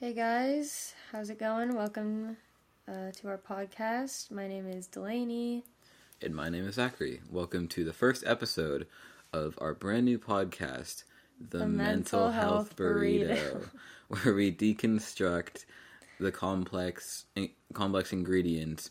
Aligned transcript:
Hey 0.00 0.12
guys, 0.12 0.92
how's 1.12 1.30
it 1.30 1.38
going? 1.38 1.76
Welcome 1.76 2.36
uh, 2.88 3.12
to 3.12 3.28
our 3.28 3.38
podcast. 3.38 4.28
My 4.32 4.48
name 4.48 4.66
is 4.68 4.88
Delaney. 4.88 5.62
And 6.20 6.34
my 6.34 6.48
name 6.48 6.66
is 6.66 6.74
Zachary. 6.74 7.20
Welcome 7.30 7.68
to 7.68 7.84
the 7.84 7.92
first 7.92 8.24
episode 8.26 8.88
of 9.32 9.56
our 9.58 9.72
brand 9.72 10.04
new 10.06 10.18
podcast, 10.18 11.04
The, 11.38 11.58
The 11.58 11.68
Mental, 11.68 11.76
Mental 12.24 12.30
Health 12.32 12.54
Health 12.54 12.76
Burrito, 12.76 13.68
where 14.08 14.34
we 14.34 14.52
deconstruct 14.52 15.64
the 16.18 16.32
complex 16.32 17.26
complex 17.72 18.12
ingredients 18.12 18.90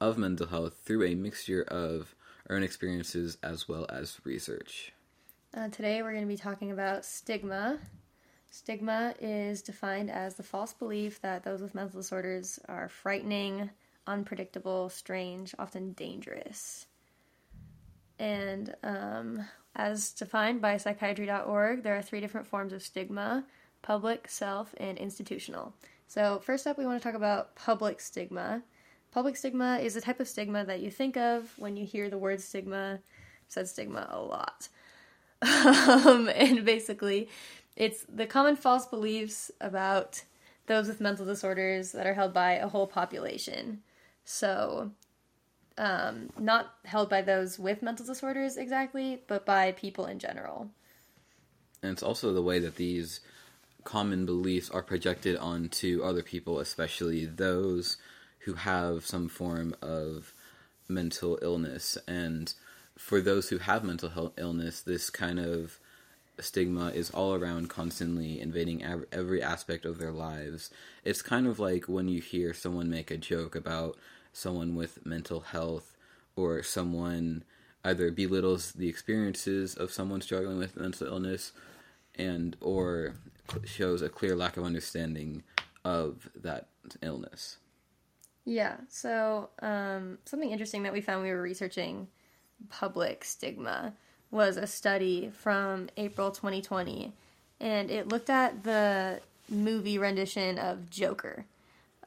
of 0.00 0.16
mental 0.16 0.46
health 0.46 0.76
through 0.84 1.06
a 1.06 1.16
mixture 1.16 1.62
of 1.62 2.14
our 2.48 2.54
own 2.54 2.62
experiences 2.62 3.36
as 3.42 3.68
well 3.68 3.84
as 3.88 4.20
research. 4.22 4.92
Uh, 5.52 5.68
today 5.68 6.02
we're 6.02 6.12
going 6.12 6.22
to 6.22 6.28
be 6.28 6.36
talking 6.36 6.70
about 6.70 7.04
stigma. 7.04 7.80
Stigma 8.50 9.14
is 9.20 9.62
defined 9.62 10.10
as 10.10 10.34
the 10.34 10.42
false 10.42 10.72
belief 10.72 11.20
that 11.20 11.44
those 11.44 11.60
with 11.60 11.74
mental 11.74 12.00
disorders 12.00 12.58
are 12.68 12.88
frightening, 12.88 13.70
unpredictable, 14.06 14.88
strange, 14.88 15.54
often 15.58 15.92
dangerous. 15.92 16.86
And 18.18 18.74
um, 18.82 19.44
as 19.74 20.12
defined 20.12 20.62
by 20.62 20.78
psychiatry.org, 20.78 21.82
there 21.82 21.96
are 21.96 22.02
three 22.02 22.20
different 22.20 22.46
forms 22.46 22.72
of 22.72 22.82
stigma 22.82 23.44
public, 23.82 24.26
self, 24.28 24.74
and 24.78 24.98
institutional. 24.98 25.72
So, 26.08 26.40
first 26.40 26.66
up, 26.66 26.76
we 26.76 26.86
want 26.86 27.00
to 27.00 27.06
talk 27.06 27.14
about 27.14 27.54
public 27.54 28.00
stigma. 28.00 28.62
Public 29.12 29.36
stigma 29.36 29.78
is 29.78 29.96
a 29.96 30.00
type 30.00 30.18
of 30.18 30.26
stigma 30.26 30.64
that 30.64 30.80
you 30.80 30.90
think 30.90 31.16
of 31.16 31.52
when 31.56 31.76
you 31.76 31.86
hear 31.86 32.10
the 32.10 32.18
word 32.18 32.40
stigma. 32.40 32.94
I've 32.94 33.00
said 33.48 33.68
stigma 33.68 34.08
a 34.10 34.20
lot. 34.20 34.68
um, 35.42 36.28
and 36.28 36.64
basically, 36.64 37.28
it's 37.76 38.04
the 38.08 38.26
common 38.26 38.56
false 38.56 38.86
beliefs 38.86 39.50
about 39.60 40.22
those 40.66 40.88
with 40.88 41.00
mental 41.00 41.26
disorders 41.26 41.92
that 41.92 42.06
are 42.06 42.14
held 42.14 42.32
by 42.32 42.52
a 42.52 42.68
whole 42.68 42.86
population. 42.86 43.82
So, 44.24 44.90
um, 45.78 46.30
not 46.38 46.74
held 46.84 47.10
by 47.10 47.22
those 47.22 47.58
with 47.58 47.82
mental 47.82 48.06
disorders 48.06 48.56
exactly, 48.56 49.20
but 49.28 49.44
by 49.44 49.72
people 49.72 50.06
in 50.06 50.18
general. 50.18 50.70
And 51.82 51.92
it's 51.92 52.02
also 52.02 52.32
the 52.32 52.42
way 52.42 52.58
that 52.60 52.76
these 52.76 53.20
common 53.84 54.26
beliefs 54.26 54.70
are 54.70 54.82
projected 54.82 55.36
onto 55.36 56.02
other 56.02 56.22
people, 56.22 56.58
especially 56.58 57.26
those 57.26 57.98
who 58.40 58.54
have 58.54 59.04
some 59.06 59.28
form 59.28 59.74
of 59.82 60.32
mental 60.88 61.38
illness. 61.42 61.98
And 62.08 62.52
for 62.96 63.20
those 63.20 63.50
who 63.50 63.58
have 63.58 63.84
mental 63.84 64.08
health 64.08 64.32
illness, 64.36 64.80
this 64.80 65.10
kind 65.10 65.38
of 65.38 65.78
stigma 66.40 66.88
is 66.88 67.10
all 67.10 67.34
around 67.34 67.68
constantly 67.68 68.40
invading 68.40 68.82
ev- 68.84 69.06
every 69.12 69.42
aspect 69.42 69.84
of 69.84 69.98
their 69.98 70.12
lives. 70.12 70.70
It's 71.04 71.22
kind 71.22 71.46
of 71.46 71.58
like 71.58 71.84
when 71.84 72.08
you 72.08 72.20
hear 72.20 72.52
someone 72.52 72.90
make 72.90 73.10
a 73.10 73.16
joke 73.16 73.54
about 73.54 73.96
someone 74.32 74.74
with 74.74 75.04
mental 75.06 75.40
health 75.40 75.96
or 76.36 76.62
someone 76.62 77.44
either 77.84 78.10
belittles 78.10 78.72
the 78.72 78.88
experiences 78.88 79.74
of 79.74 79.92
someone 79.92 80.20
struggling 80.20 80.58
with 80.58 80.76
mental 80.76 81.06
illness 81.06 81.52
and 82.16 82.56
or 82.60 83.14
shows 83.64 84.02
a 84.02 84.08
clear 84.08 84.34
lack 84.34 84.56
of 84.56 84.64
understanding 84.64 85.42
of 85.84 86.28
that 86.34 86.68
illness. 87.02 87.58
Yeah, 88.44 88.76
so 88.88 89.50
um, 89.60 90.18
something 90.24 90.50
interesting 90.50 90.82
that 90.84 90.92
we 90.92 91.00
found 91.00 91.22
we 91.22 91.30
were 91.30 91.42
researching 91.42 92.08
public 92.68 93.24
stigma 93.24 93.92
was 94.30 94.56
a 94.56 94.66
study 94.66 95.30
from 95.32 95.88
April 95.96 96.30
2020, 96.30 97.12
and 97.60 97.90
it 97.90 98.08
looked 98.08 98.30
at 98.30 98.64
the 98.64 99.20
movie 99.48 99.98
rendition 99.98 100.58
of 100.58 100.90
Joker. 100.90 101.44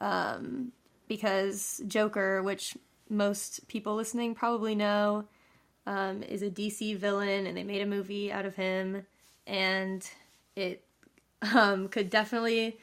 Um, 0.02 0.72
because 1.08 1.82
Joker, 1.88 2.42
which 2.44 2.78
most 3.10 3.68
people 3.68 3.96
listening 3.96 4.36
probably 4.36 4.76
know, 4.76 5.26
um, 5.86 6.24
is 6.24 6.42
a 6.42 6.50
DC 6.50 6.98
villain, 6.98 7.48
and 7.48 7.58
they 7.58 7.64
made 7.64 7.82
a 7.82 7.86
movie 7.86 8.32
out 8.32 8.46
of 8.46 8.56
him, 8.56 9.06
and 9.48 10.08
it 10.56 10.84
um, 11.54 11.88
could 11.88 12.10
definitely 12.10 12.80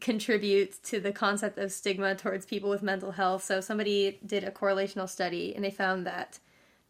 contribute 0.00 0.82
to 0.84 1.00
the 1.00 1.12
concept 1.12 1.58
of 1.58 1.72
stigma 1.72 2.14
towards 2.14 2.44
people 2.44 2.70
with 2.70 2.82
mental 2.82 3.12
health. 3.12 3.44
So 3.44 3.60
somebody 3.60 4.18
did 4.24 4.44
a 4.44 4.50
correlational 4.50 5.08
study, 5.08 5.54
and 5.54 5.64
they 5.64 5.70
found 5.70 6.06
that 6.06 6.38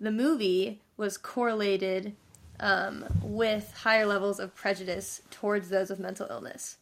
the 0.00 0.10
movie 0.10 0.80
was 0.96 1.18
correlated 1.18 2.14
um, 2.60 3.04
with 3.22 3.72
higher 3.78 4.06
levels 4.06 4.40
of 4.40 4.54
prejudice 4.54 5.22
towards 5.30 5.68
those 5.68 5.90
with 5.90 5.98
mental 5.98 6.26
illness. 6.30 6.78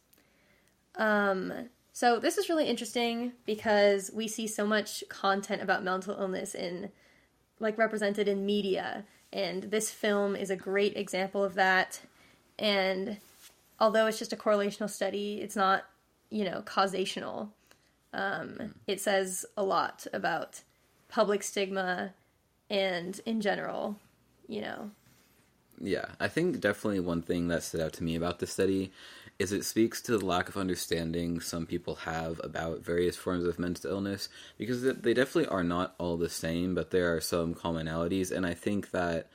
Um, 0.95 1.69
so 1.91 2.19
this 2.19 2.37
is 2.37 2.49
really 2.49 2.67
interesting 2.67 3.33
because 3.45 4.11
we 4.13 4.27
see 4.27 4.47
so 4.47 4.65
much 4.65 5.03
content 5.09 5.61
about 5.61 5.83
mental 5.83 6.17
illness 6.19 6.55
in, 6.55 6.91
like, 7.59 7.77
represented 7.77 8.27
in 8.27 8.45
media, 8.45 9.05
and 9.31 9.63
this 9.63 9.91
film 9.91 10.35
is 10.35 10.49
a 10.49 10.55
great 10.55 10.95
example 10.95 11.43
of 11.43 11.55
that. 11.55 12.01
And 12.57 13.17
although 13.79 14.07
it's 14.07 14.19
just 14.19 14.33
a 14.33 14.37
correlational 14.37 14.89
study, 14.89 15.41
it's 15.41 15.55
not, 15.55 15.85
you 16.29 16.45
know, 16.45 16.63
causational. 16.65 17.49
Um, 18.13 18.75
it 18.87 19.01
says 19.01 19.45
a 19.57 19.63
lot 19.63 20.07
about 20.13 20.61
public 21.09 21.43
stigma 21.43 22.13
and 22.69 23.19
in 23.25 23.41
general, 23.41 23.97
you 24.47 24.61
know. 24.61 24.91
Yeah, 25.79 26.05
I 26.19 26.27
think 26.29 26.59
definitely 26.59 27.01
one 27.01 27.21
thing 27.21 27.49
that 27.49 27.63
stood 27.63 27.81
out 27.81 27.93
to 27.93 28.03
me 28.03 28.15
about 28.15 28.39
this 28.39 28.53
study 28.53 28.91
is 29.37 29.51
it 29.51 29.65
speaks 29.65 30.01
to 30.01 30.17
the 30.17 30.25
lack 30.25 30.47
of 30.47 30.55
understanding 30.55 31.41
some 31.41 31.65
people 31.65 31.95
have 31.95 32.39
about 32.43 32.81
various 32.81 33.17
forms 33.17 33.43
of 33.43 33.59
mental 33.59 33.91
illness 33.91 34.29
because 34.57 34.81
they 34.81 35.13
definitely 35.13 35.47
are 35.47 35.63
not 35.63 35.93
all 35.97 36.15
the 36.15 36.29
same, 36.29 36.73
but 36.73 36.91
there 36.91 37.13
are 37.13 37.19
some 37.19 37.53
commonalities, 37.53 38.31
and 38.31 38.45
I 38.45 38.53
think 38.53 38.91
that 38.91 39.29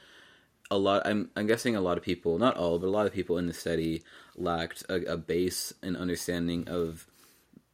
a 0.70 0.78
lot. 0.78 1.02
I'm 1.04 1.30
I'm 1.36 1.46
guessing 1.46 1.76
a 1.76 1.80
lot 1.80 1.98
of 1.98 2.04
people, 2.04 2.38
not 2.38 2.56
all, 2.56 2.78
but 2.78 2.86
a 2.86 2.90
lot 2.90 3.06
of 3.06 3.12
people 3.12 3.36
in 3.36 3.46
the 3.46 3.52
study 3.52 4.02
lacked 4.36 4.84
a, 4.88 5.12
a 5.12 5.16
base 5.16 5.74
and 5.82 5.96
understanding 5.96 6.68
of 6.68 7.06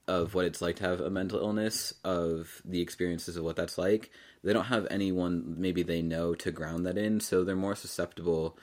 of 0.09 0.34
what 0.34 0.47
it's 0.47 0.62
like 0.62 0.77
to 0.77 0.84
have 0.84 1.00
a 1.00 1.11
mental 1.11 1.38
illness, 1.38 1.94
of 2.05 2.62
the 2.65 2.81
experiences 2.81 3.37
of 3.37 3.44
what 3.44 3.56
that's 3.56 3.78
like. 3.78 4.11
They 4.47 4.53
don't 4.53 4.67
have 4.67 4.87
anyone 4.91 5.57
maybe 5.59 5.83
they 5.83 6.03
know 6.03 6.33
to 6.37 6.53
ground 6.53 6.87
that 6.87 6.97
in, 6.97 7.19
so 7.19 7.43
they're 7.43 7.57
more 7.57 7.75
susceptible 7.75 8.57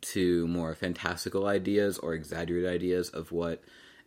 to 0.00 0.46
more 0.46 0.76
fantastical 0.76 1.48
ideas 1.48 1.98
or 1.98 2.14
exaggerated 2.14 2.70
ideas 2.70 3.08
of 3.08 3.32
what 3.32 3.60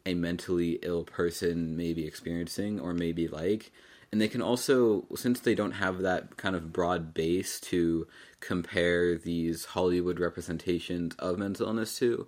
a 0.05 0.13
mentally 0.13 0.79
ill 0.83 1.03
person 1.03 1.75
may 1.75 1.93
be 1.93 2.07
experiencing 2.07 2.79
or 2.79 2.93
may 2.93 3.11
be 3.11 3.27
like. 3.27 3.73
And 4.09 4.21
they 4.21 4.29
can 4.29 4.41
also, 4.41 5.05
since 5.17 5.41
they 5.41 5.53
don't 5.53 5.73
have 5.73 5.99
that 5.99 6.37
kind 6.37 6.55
of 6.55 6.71
broad 6.71 7.13
base 7.13 7.59
to 7.61 8.07
compare 8.39 9.17
these 9.17 9.65
Hollywood 9.65 10.21
representations 10.21 11.13
of 11.19 11.37
mental 11.37 11.67
illness 11.67 11.99
to, 11.99 12.27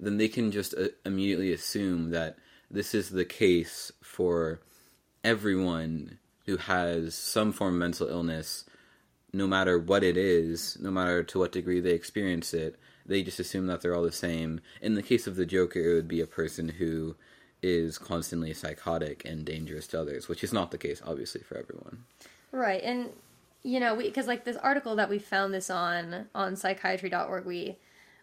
then 0.00 0.16
they 0.16 0.26
can 0.26 0.50
just 0.50 0.74
uh, 0.74 0.88
immediately 1.06 1.52
assume 1.52 2.10
that 2.10 2.38
this 2.68 2.92
is 2.92 3.10
the 3.10 3.24
case 3.24 3.92
for 4.02 4.62
everyone 5.22 6.18
who 6.46 6.56
has 6.56 7.14
some 7.14 7.52
form 7.52 7.74
of 7.74 7.80
mental 7.80 8.08
illness, 8.08 8.64
no 9.32 9.46
matter 9.46 9.78
what 9.78 10.02
it 10.02 10.16
is, 10.16 10.76
no 10.80 10.90
matter 10.90 11.22
to 11.22 11.38
what 11.38 11.52
degree 11.52 11.80
they 11.80 11.92
experience 11.92 12.52
it, 12.52 12.78
they 13.06 13.22
just 13.22 13.40
assume 13.40 13.66
that 13.66 13.80
they're 13.80 13.94
all 13.94 14.02
the 14.02 14.12
same. 14.12 14.60
In 14.80 14.94
the 14.94 15.02
case 15.02 15.26
of 15.26 15.36
the 15.36 15.46
Joker, 15.46 15.80
it 15.80 15.94
would 15.94 16.08
be 16.08 16.20
a 16.20 16.26
person 16.26 16.68
who 16.68 17.16
is 17.62 17.98
constantly 17.98 18.52
psychotic 18.52 19.24
and 19.24 19.44
dangerous 19.44 19.86
to 19.88 20.00
others, 20.00 20.28
which 20.28 20.42
is 20.42 20.52
not 20.52 20.70
the 20.70 20.78
case, 20.78 21.00
obviously, 21.04 21.42
for 21.42 21.56
everyone. 21.56 22.04
Right. 22.50 22.82
And, 22.82 23.10
you 23.62 23.80
know, 23.80 23.96
because 23.96 24.26
like 24.26 24.44
this 24.44 24.56
article 24.56 24.96
that 24.96 25.08
we 25.08 25.18
found 25.18 25.54
this 25.54 25.70
on, 25.70 26.26
on 26.34 26.56
psychiatry.org, 26.56 27.44
we, 27.44 27.78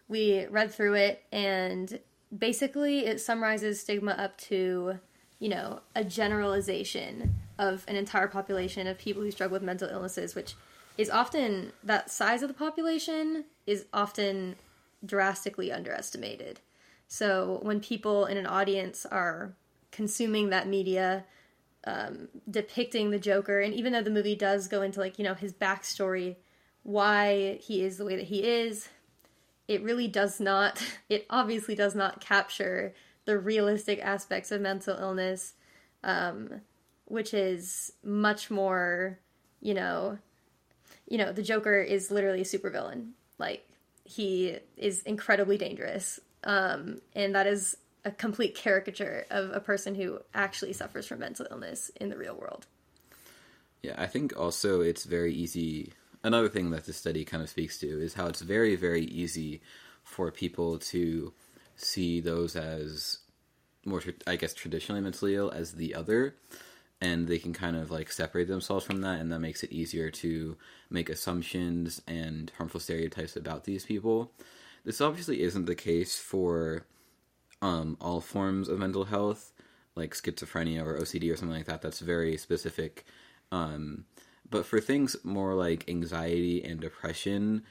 we 0.08 0.46
read 0.46 0.72
through 0.72 0.94
it 0.94 1.22
and 1.32 1.98
basically 2.36 3.06
it 3.06 3.20
summarizes 3.20 3.80
stigma 3.80 4.12
up 4.12 4.36
to, 4.38 4.98
you 5.38 5.48
know, 5.48 5.80
a 5.96 6.04
generalization 6.04 7.34
of 7.60 7.84
an 7.86 7.94
entire 7.94 8.26
population 8.26 8.86
of 8.86 8.98
people 8.98 9.22
who 9.22 9.30
struggle 9.30 9.52
with 9.52 9.62
mental 9.62 9.88
illnesses, 9.88 10.34
which 10.34 10.54
is 10.96 11.10
often 11.10 11.72
that 11.84 12.10
size 12.10 12.42
of 12.42 12.48
the 12.48 12.54
population 12.54 13.44
is 13.66 13.84
often 13.92 14.56
drastically 15.04 15.70
underestimated. 15.70 16.60
So 17.06 17.58
when 17.62 17.80
people 17.80 18.24
in 18.24 18.38
an 18.38 18.46
audience 18.46 19.04
are 19.04 19.52
consuming 19.92 20.48
that 20.48 20.68
media, 20.68 21.26
um, 21.84 22.28
depicting 22.50 23.10
the 23.10 23.18
Joker, 23.18 23.60
and 23.60 23.74
even 23.74 23.92
though 23.92 24.02
the 24.02 24.10
movie 24.10 24.36
does 24.36 24.66
go 24.66 24.80
into 24.80 25.00
like 25.00 25.18
you 25.18 25.24
know 25.24 25.34
his 25.34 25.52
backstory, 25.52 26.36
why 26.82 27.58
he 27.60 27.82
is 27.82 27.98
the 27.98 28.06
way 28.06 28.16
that 28.16 28.26
he 28.26 28.42
is, 28.42 28.88
it 29.68 29.82
really 29.82 30.08
does 30.08 30.40
not. 30.40 30.82
It 31.10 31.26
obviously 31.28 31.74
does 31.74 31.94
not 31.94 32.20
capture 32.20 32.94
the 33.26 33.36
realistic 33.38 33.98
aspects 34.00 34.50
of 34.50 34.60
mental 34.60 34.96
illness, 34.96 35.54
um, 36.04 36.60
which 37.10 37.34
is 37.34 37.92
much 38.04 38.50
more, 38.50 39.18
you 39.60 39.74
know, 39.74 40.16
you 41.08 41.18
know, 41.18 41.32
the 41.32 41.42
Joker 41.42 41.80
is 41.80 42.10
literally 42.10 42.40
a 42.40 42.44
supervillain. 42.44 43.10
Like 43.36 43.68
he 44.04 44.58
is 44.76 45.02
incredibly 45.02 45.58
dangerous, 45.58 46.20
um, 46.44 47.00
and 47.14 47.34
that 47.34 47.46
is 47.46 47.76
a 48.04 48.12
complete 48.12 48.54
caricature 48.54 49.26
of 49.28 49.50
a 49.50 49.60
person 49.60 49.94
who 49.94 50.20
actually 50.34 50.72
suffers 50.72 51.06
from 51.06 51.18
mental 51.18 51.46
illness 51.50 51.90
in 52.00 52.08
the 52.08 52.16
real 52.16 52.34
world. 52.34 52.66
Yeah, 53.82 53.94
I 53.98 54.06
think 54.06 54.38
also 54.38 54.80
it's 54.80 55.04
very 55.04 55.34
easy. 55.34 55.92
Another 56.22 56.48
thing 56.48 56.70
that 56.70 56.84
the 56.84 56.92
study 56.92 57.24
kind 57.24 57.42
of 57.42 57.48
speaks 57.48 57.78
to 57.78 57.86
is 57.86 58.14
how 58.14 58.26
it's 58.26 58.40
very, 58.40 58.76
very 58.76 59.04
easy 59.04 59.60
for 60.04 60.30
people 60.30 60.78
to 60.78 61.32
see 61.76 62.20
those 62.20 62.54
as 62.56 63.18
more, 63.84 64.02
I 64.26 64.36
guess, 64.36 64.54
traditionally 64.54 65.00
mentally 65.00 65.34
ill 65.34 65.50
as 65.50 65.72
the 65.72 65.94
other, 65.94 66.36
and 67.00 67.26
they 67.26 67.38
can 67.38 67.52
kind 67.52 67.76
of 67.76 67.90
like 67.90 68.12
separate 68.12 68.48
themselves 68.48 68.84
from 68.84 69.00
that, 69.00 69.20
and 69.20 69.32
that 69.32 69.40
makes 69.40 69.62
it 69.62 69.72
easier 69.72 70.10
to 70.10 70.56
make 70.90 71.08
assumptions 71.08 72.02
and 72.06 72.52
harmful 72.58 72.80
stereotypes 72.80 73.36
about 73.36 73.64
these 73.64 73.86
people. 73.86 74.32
This 74.84 75.00
obviously 75.00 75.42
isn't 75.42 75.66
the 75.66 75.74
case 75.74 76.18
for 76.18 76.86
um, 77.62 77.96
all 78.00 78.20
forms 78.20 78.68
of 78.68 78.78
mental 78.78 79.04
health, 79.04 79.52
like 79.94 80.14
schizophrenia 80.14 80.84
or 80.84 80.98
OCD 80.98 81.32
or 81.32 81.36
something 81.36 81.56
like 81.56 81.66
that. 81.66 81.82
That's 81.82 82.00
very 82.00 82.36
specific. 82.36 83.04
Um, 83.52 84.04
but 84.48 84.66
for 84.66 84.80
things 84.80 85.16
more 85.22 85.54
like 85.54 85.88
anxiety 85.88 86.62
and 86.64 86.80
depression, 86.80 87.62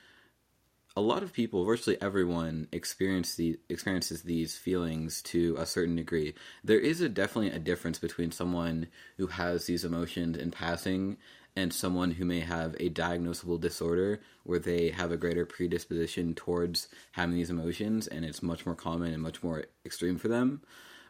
a 0.99 1.01
lot 1.01 1.23
of 1.23 1.31
people, 1.31 1.63
virtually 1.63 1.95
everyone, 2.01 2.67
experience 2.73 3.35
the, 3.35 3.57
experiences 3.69 4.23
these 4.23 4.57
feelings 4.57 5.21
to 5.21 5.55
a 5.57 5.65
certain 5.65 5.95
degree. 5.95 6.33
There 6.61 6.77
is 6.77 6.99
a 6.99 7.07
definitely 7.07 7.51
a 7.51 7.59
difference 7.59 7.99
between 7.99 8.33
someone 8.33 8.87
who 9.15 9.27
has 9.27 9.65
these 9.65 9.85
emotions 9.85 10.35
in 10.35 10.51
passing 10.51 11.15
and 11.55 11.73
someone 11.73 12.11
who 12.11 12.25
may 12.25 12.41
have 12.41 12.75
a 12.81 12.89
diagnosable 12.89 13.61
disorder 13.61 14.19
where 14.43 14.59
they 14.59 14.89
have 14.89 15.13
a 15.13 15.17
greater 15.17 15.45
predisposition 15.45 16.35
towards 16.35 16.89
having 17.13 17.35
these 17.35 17.49
emotions 17.49 18.05
and 18.05 18.25
it's 18.25 18.43
much 18.43 18.65
more 18.65 18.75
common 18.75 19.13
and 19.13 19.23
much 19.23 19.41
more 19.41 19.63
extreme 19.85 20.17
for 20.17 20.27
them. 20.27 20.61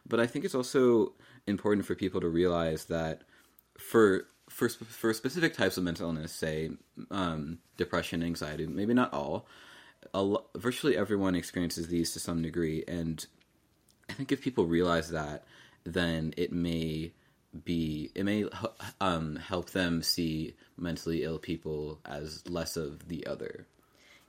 But 0.06 0.20
I 0.20 0.28
think 0.28 0.44
it's 0.44 0.54
also 0.54 1.14
important 1.48 1.84
for 1.84 1.96
people 1.96 2.20
to 2.20 2.28
realize 2.28 2.84
that 2.84 3.22
for 3.76 4.28
for 4.48 4.68
for 4.68 5.12
specific 5.14 5.54
types 5.54 5.76
of 5.76 5.82
mental 5.82 6.06
illness, 6.06 6.30
say 6.32 6.70
um, 7.10 7.58
depression, 7.76 8.22
anxiety, 8.22 8.68
maybe 8.68 8.94
not 8.94 9.12
all, 9.12 9.46
lo- 10.14 10.46
virtually 10.56 10.96
everyone 10.96 11.34
experiences 11.34 11.88
these 11.88 12.12
to 12.12 12.20
some 12.20 12.42
degree, 12.42 12.84
and 12.86 13.24
I 14.08 14.14
think 14.14 14.32
if 14.32 14.42
people 14.42 14.66
realize 14.66 15.10
that, 15.10 15.44
then 15.84 16.34
it 16.36 16.52
may 16.52 17.12
be 17.64 18.10
it 18.14 18.24
may 18.24 18.44
um, 19.00 19.36
help 19.36 19.70
them 19.70 20.02
see 20.02 20.54
mentally 20.76 21.24
ill 21.24 21.38
people 21.38 22.00
as 22.04 22.48
less 22.48 22.76
of 22.76 23.08
the 23.08 23.26
other. 23.26 23.66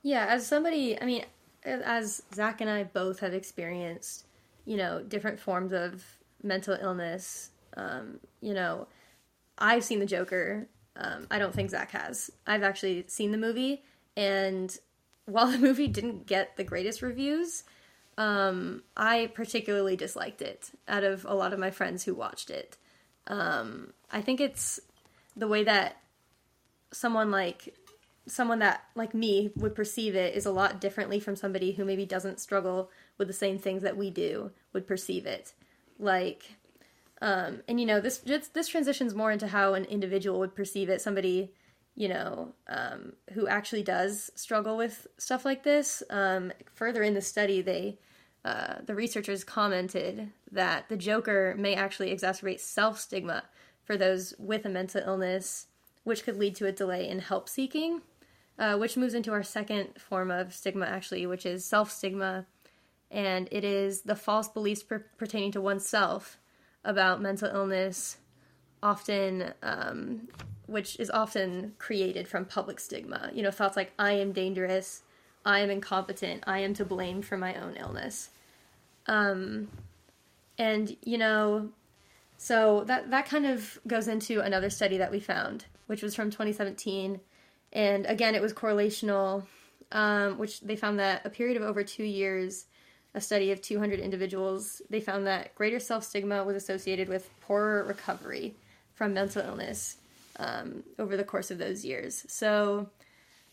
Yeah, 0.02 0.26
as 0.26 0.46
somebody, 0.46 1.00
I 1.00 1.04
mean, 1.04 1.24
as 1.64 2.22
Zach 2.34 2.60
and 2.60 2.68
I 2.68 2.84
both 2.84 3.20
have 3.20 3.34
experienced, 3.34 4.26
you 4.64 4.76
know, 4.76 5.02
different 5.02 5.38
forms 5.38 5.72
of 5.72 6.04
mental 6.42 6.76
illness. 6.80 7.50
Um, 7.76 8.18
you 8.40 8.52
know, 8.52 8.88
I've 9.58 9.84
seen 9.84 10.00
the 10.00 10.06
Joker. 10.06 10.66
Um, 10.96 11.26
I 11.30 11.38
don't 11.38 11.54
think 11.54 11.70
Zach 11.70 11.92
has. 11.92 12.30
I've 12.46 12.62
actually 12.62 13.04
seen 13.06 13.30
the 13.30 13.38
movie, 13.38 13.82
and 14.16 14.76
while 15.26 15.50
the 15.50 15.58
movie 15.58 15.88
didn't 15.88 16.26
get 16.26 16.56
the 16.56 16.64
greatest 16.64 17.02
reviews, 17.02 17.64
um, 18.18 18.82
I 18.96 19.30
particularly 19.34 19.96
disliked 19.96 20.42
it 20.42 20.70
out 20.86 21.04
of 21.04 21.24
a 21.24 21.34
lot 21.34 21.52
of 21.52 21.58
my 21.58 21.70
friends 21.70 22.04
who 22.04 22.14
watched 22.14 22.50
it. 22.50 22.76
Um, 23.26 23.92
I 24.10 24.20
think 24.20 24.40
it's 24.40 24.80
the 25.36 25.48
way 25.48 25.64
that 25.64 25.96
someone 26.92 27.30
like 27.30 27.74
someone 28.26 28.60
that 28.60 28.84
like 28.94 29.14
me 29.14 29.50
would 29.56 29.74
perceive 29.74 30.14
it 30.14 30.34
is 30.36 30.46
a 30.46 30.52
lot 30.52 30.80
differently 30.80 31.18
from 31.18 31.34
somebody 31.34 31.72
who 31.72 31.84
maybe 31.84 32.06
doesn't 32.06 32.38
struggle 32.38 32.88
with 33.18 33.26
the 33.26 33.34
same 33.34 33.58
things 33.58 33.82
that 33.82 33.96
we 33.96 34.10
do 34.10 34.50
would 34.72 34.86
perceive 34.86 35.26
it. 35.26 35.54
Like 35.98 36.56
um, 37.20 37.62
and 37.68 37.80
you 37.80 37.86
know 37.86 38.00
this 38.00 38.18
this 38.18 38.68
transitions 38.68 39.14
more 39.14 39.30
into 39.30 39.46
how 39.46 39.74
an 39.74 39.84
individual 39.84 40.38
would 40.40 40.54
perceive 40.54 40.88
it. 40.88 41.00
Somebody 41.00 41.52
you 41.94 42.08
know 42.08 42.54
um, 42.68 43.12
who 43.32 43.46
actually 43.46 43.82
does 43.82 44.30
struggle 44.34 44.76
with 44.76 45.06
stuff 45.18 45.44
like 45.44 45.62
this. 45.62 46.02
Um, 46.10 46.52
further 46.74 47.02
in 47.02 47.14
the 47.14 47.20
study, 47.20 47.60
they 47.62 47.98
uh, 48.44 48.76
the 48.84 48.94
researchers 48.94 49.44
commented 49.44 50.30
that 50.50 50.88
the 50.88 50.96
Joker 50.96 51.54
may 51.56 51.74
actually 51.74 52.14
exacerbate 52.14 52.60
self 52.60 52.98
stigma 52.98 53.44
for 53.84 53.96
those 53.96 54.34
with 54.38 54.64
a 54.64 54.68
mental 54.68 55.02
illness, 55.04 55.66
which 56.04 56.24
could 56.24 56.38
lead 56.38 56.56
to 56.56 56.66
a 56.66 56.72
delay 56.72 57.08
in 57.08 57.20
help 57.20 57.48
seeking, 57.48 58.02
uh, 58.58 58.76
which 58.76 58.96
moves 58.96 59.14
into 59.14 59.32
our 59.32 59.42
second 59.42 59.90
form 59.98 60.30
of 60.30 60.54
stigma, 60.54 60.86
actually, 60.86 61.26
which 61.26 61.46
is 61.46 61.64
self 61.64 61.90
stigma. 61.90 62.46
And 63.10 63.48
it 63.52 63.62
is 63.62 64.02
the 64.02 64.16
false 64.16 64.48
beliefs 64.48 64.82
per- 64.82 65.06
pertaining 65.18 65.52
to 65.52 65.60
oneself 65.60 66.38
about 66.84 67.20
mental 67.20 67.48
illness, 67.48 68.16
often, 68.82 69.52
um, 69.62 70.28
which 70.72 70.98
is 70.98 71.10
often 71.10 71.74
created 71.78 72.26
from 72.26 72.44
public 72.44 72.80
stigma. 72.80 73.30
You 73.32 73.42
know, 73.42 73.50
thoughts 73.50 73.76
like, 73.76 73.92
I 73.98 74.12
am 74.12 74.32
dangerous, 74.32 75.02
I 75.44 75.60
am 75.60 75.70
incompetent, 75.70 76.44
I 76.46 76.60
am 76.60 76.74
to 76.74 76.84
blame 76.84 77.22
for 77.22 77.36
my 77.36 77.54
own 77.54 77.76
illness. 77.76 78.30
Um, 79.06 79.68
and, 80.58 80.96
you 81.02 81.18
know, 81.18 81.68
so 82.38 82.84
that, 82.84 83.10
that 83.10 83.26
kind 83.26 83.46
of 83.46 83.78
goes 83.86 84.08
into 84.08 84.40
another 84.40 84.70
study 84.70 84.96
that 84.98 85.12
we 85.12 85.20
found, 85.20 85.66
which 85.86 86.02
was 86.02 86.14
from 86.14 86.30
2017. 86.30 87.20
And 87.72 88.06
again, 88.06 88.34
it 88.34 88.42
was 88.42 88.52
correlational, 88.52 89.44
um, 89.92 90.38
which 90.38 90.60
they 90.60 90.76
found 90.76 90.98
that 90.98 91.24
a 91.24 91.30
period 91.30 91.56
of 91.56 91.62
over 91.62 91.84
two 91.84 92.04
years, 92.04 92.66
a 93.14 93.20
study 93.20 93.52
of 93.52 93.60
200 93.60 94.00
individuals, 94.00 94.80
they 94.88 95.00
found 95.00 95.26
that 95.26 95.54
greater 95.54 95.78
self 95.78 96.02
stigma 96.02 96.42
was 96.44 96.56
associated 96.56 97.08
with 97.08 97.28
poorer 97.40 97.84
recovery 97.84 98.54
from 98.94 99.14
mental 99.14 99.42
illness 99.42 99.98
um, 100.36 100.82
over 100.98 101.16
the 101.16 101.24
course 101.24 101.50
of 101.50 101.58
those 101.58 101.84
years. 101.84 102.24
So, 102.28 102.90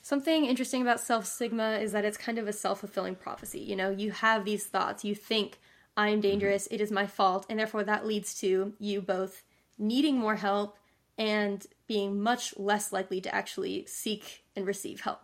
something 0.02 0.46
interesting 0.46 0.82
about 0.82 1.00
self 1.00 1.26
stigma 1.26 1.80
is 1.80 1.92
that 1.92 2.06
it's 2.06 2.18
kind 2.18 2.38
of 2.38 2.48
a 2.48 2.54
self 2.54 2.80
fulfilling 2.80 3.16
prophecy. 3.16 3.60
You 3.60 3.76
know, 3.76 3.90
you 3.90 4.12
have 4.12 4.46
these 4.46 4.66
thoughts, 4.66 5.04
you 5.04 5.16
think, 5.16 5.60
I 5.98 6.10
am 6.10 6.22
dangerous, 6.22 6.68
it 6.72 6.82
is 6.82 6.92
my 6.92 7.08
fault, 7.08 7.46
and 7.50 7.60
therefore 7.60 7.84
that 7.84 8.06
leads 8.06 8.34
to 8.42 8.74
you 8.80 9.02
both 9.02 9.44
needing 9.78 10.18
more 10.18 10.36
help 10.36 10.78
and 11.18 11.66
being 11.88 12.22
much 12.22 12.58
less 12.58 12.94
likely 12.94 13.20
to 13.22 13.34
actually 13.34 13.86
seek 13.86 14.46
and 14.56 14.66
receive 14.66 15.02
help. 15.02 15.22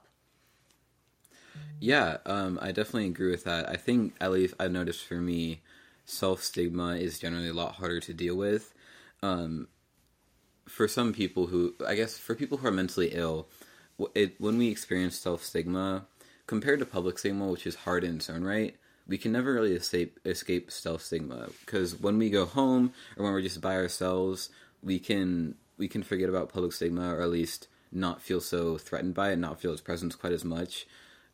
Yeah, 1.79 2.17
um, 2.25 2.57
I 2.61 2.71
definitely 2.71 3.07
agree 3.07 3.31
with 3.31 3.43
that. 3.45 3.69
I 3.69 3.75
think, 3.75 4.15
at 4.19 4.31
least 4.31 4.55
I 4.59 4.67
noticed 4.67 5.05
for 5.05 5.15
me, 5.21 5.61
self 6.05 6.43
stigma 6.43 6.95
is 6.95 7.19
generally 7.19 7.49
a 7.49 7.53
lot 7.53 7.75
harder 7.75 7.99
to 8.01 8.13
deal 8.13 8.35
with. 8.35 8.73
Um, 9.21 9.67
for 10.75 10.89
some 10.89 11.13
people 11.13 11.47
who, 11.47 11.73
I 11.87 11.95
guess, 11.95 12.17
for 12.17 12.35
people 12.35 12.57
who 12.57 12.67
are 12.67 12.71
mentally 12.71 13.11
ill, 13.13 13.47
it, 14.13 14.35
when 14.41 14.57
we 14.57 14.67
experience 14.67 15.17
self 15.17 15.41
stigma, 15.41 16.05
compared 16.47 16.79
to 16.79 16.85
public 16.85 17.17
stigma, 17.17 17.47
which 17.47 17.65
is 17.65 17.75
hard 17.75 18.03
in 18.03 18.17
its 18.17 18.29
own 18.29 18.43
right, 18.43 18.75
we 19.07 19.17
can 19.17 19.31
never 19.31 19.53
really 19.53 19.71
escape 19.71 20.19
escape 20.25 20.69
self 20.69 21.01
stigma 21.01 21.47
because 21.65 21.97
when 21.97 22.17
we 22.17 22.29
go 22.29 22.43
home 22.43 22.91
or 23.15 23.23
when 23.23 23.31
we're 23.31 23.41
just 23.41 23.61
by 23.61 23.75
ourselves, 23.75 24.49
we 24.83 24.99
can 24.99 25.55
we 25.77 25.87
can 25.87 26.03
forget 26.03 26.27
about 26.27 26.51
public 26.51 26.73
stigma 26.73 27.15
or 27.15 27.21
at 27.21 27.29
least 27.29 27.69
not 27.89 28.21
feel 28.21 28.41
so 28.41 28.77
threatened 28.77 29.13
by 29.13 29.31
it, 29.31 29.37
not 29.37 29.61
feel 29.61 29.71
its 29.71 29.79
presence 29.79 30.13
quite 30.13 30.33
as 30.33 30.43
much. 30.43 30.85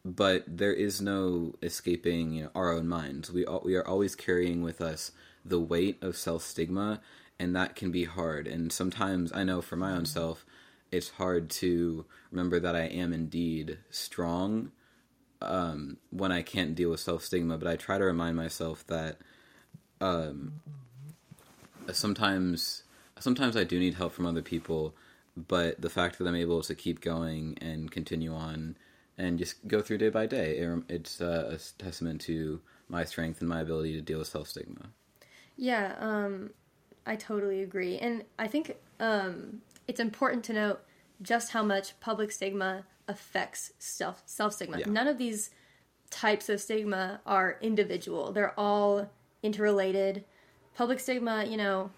But 0.06 0.44
there 0.46 0.74
is 0.74 1.02
no 1.02 1.56
escaping 1.64 2.34
you 2.34 2.44
know, 2.44 2.52
our 2.54 2.72
own 2.72 2.88
minds. 2.88 3.32
We 3.32 3.48
we 3.64 3.76
are 3.76 3.88
always 3.88 4.14
carrying 4.14 4.62
with 4.62 4.82
us 4.82 5.14
the 5.44 5.60
weight 5.60 5.98
of 6.04 6.16
self 6.16 6.44
stigma, 6.44 7.02
and 7.42 7.56
that 7.56 7.76
can 7.76 7.90
be 7.90 8.04
hard. 8.04 8.46
And 8.46 8.72
sometimes 8.72 9.32
I 9.34 9.44
know 9.44 9.62
for 9.64 9.76
my 9.76 9.94
own 9.94 10.06
self, 10.06 10.46
it's 10.92 11.10
hard 11.10 11.50
to 11.50 12.06
remember 12.30 12.60
that 12.60 12.76
I 12.76 12.84
am 12.84 13.14
indeed 13.14 13.80
strong 13.90 14.72
um, 15.42 15.98
when 16.12 16.32
I 16.32 16.44
can't 16.44 16.76
deal 16.76 16.92
with 16.92 17.00
self 17.00 17.24
stigma, 17.24 17.58
but 17.58 17.68
I 17.68 17.78
try 17.78 17.98
to 17.98 18.06
remind 18.06 18.38
myself 18.38 18.86
that 18.88 19.18
um, 20.00 20.62
sometimes 21.92 22.84
sometimes 23.20 23.58
I 23.58 23.64
do 23.64 23.80
need 23.80 23.96
help 23.96 24.14
from 24.14 24.28
other 24.28 24.44
people, 24.44 24.94
but 25.36 25.82
the 25.82 25.90
fact 25.90 26.20
that 26.20 26.28
I'm 26.28 26.36
able 26.36 26.62
to 26.62 26.76
keep 26.76 27.02
going 27.02 27.58
and 27.60 27.90
continue 27.90 28.36
on 28.36 28.78
and 29.18 29.40
just 29.40 29.68
go 29.68 29.82
through 29.82 29.98
day 29.98 30.10
by 30.10 30.28
day, 30.28 30.58
it, 30.58 30.84
it's 30.90 31.20
uh, 31.20 31.58
a 31.58 31.82
testament 31.84 32.22
to 32.22 32.62
my 32.88 33.04
strength 33.04 33.40
and 33.40 33.50
my 33.50 33.62
ability 33.62 33.94
to 33.94 34.02
deal 34.02 34.20
with 34.20 34.28
self 34.28 34.50
stigma. 34.50 34.92
Yeah, 35.58 35.96
um, 36.00 36.52
I 37.06 37.16
totally 37.16 37.62
agree, 37.62 37.98
and 37.98 38.24
I 38.38 38.48
think 38.48 38.78
um, 39.00 39.62
it's 39.88 40.00
important 40.00 40.44
to 40.46 40.54
note 40.54 40.82
just 41.22 41.52
how 41.52 41.64
much 41.64 42.00
public 42.00 42.32
stigma 42.32 42.86
affects 43.08 43.74
self 43.80 44.22
self 44.26 44.54
stigma. 44.54 44.80
Yeah. 44.80 44.86
None 44.88 45.08
of 45.08 45.18
these 45.18 45.52
types 46.10 46.50
of 46.50 46.60
stigma 46.62 47.22
are 47.26 47.58
individual. 47.62 48.32
They're 48.32 48.58
all 48.60 49.10
interrelated. 49.44 50.24
Public 50.76 51.00
stigma, 51.00 51.46
you 51.46 51.58
know, 51.58 51.90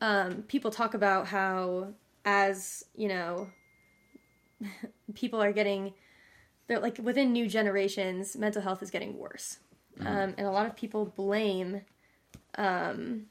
um, 0.00 0.42
people 0.48 0.70
talk 0.70 0.94
about 0.94 1.26
how 1.26 1.88
as 2.24 2.84
you 2.94 3.08
know, 3.08 3.48
people 5.14 5.42
are 5.42 5.52
getting 5.52 5.92
they're 6.66 6.80
like 6.80 6.98
within 6.98 7.32
new 7.32 7.46
generations, 7.46 8.36
mental 8.36 8.62
health 8.62 8.82
is 8.82 8.90
getting 8.90 9.18
worse. 9.18 9.58
um, 10.00 10.34
and 10.36 10.46
a 10.46 10.50
lot 10.50 10.66
of 10.66 10.76
people 10.76 11.06
blame, 11.06 11.80
um, 12.58 13.26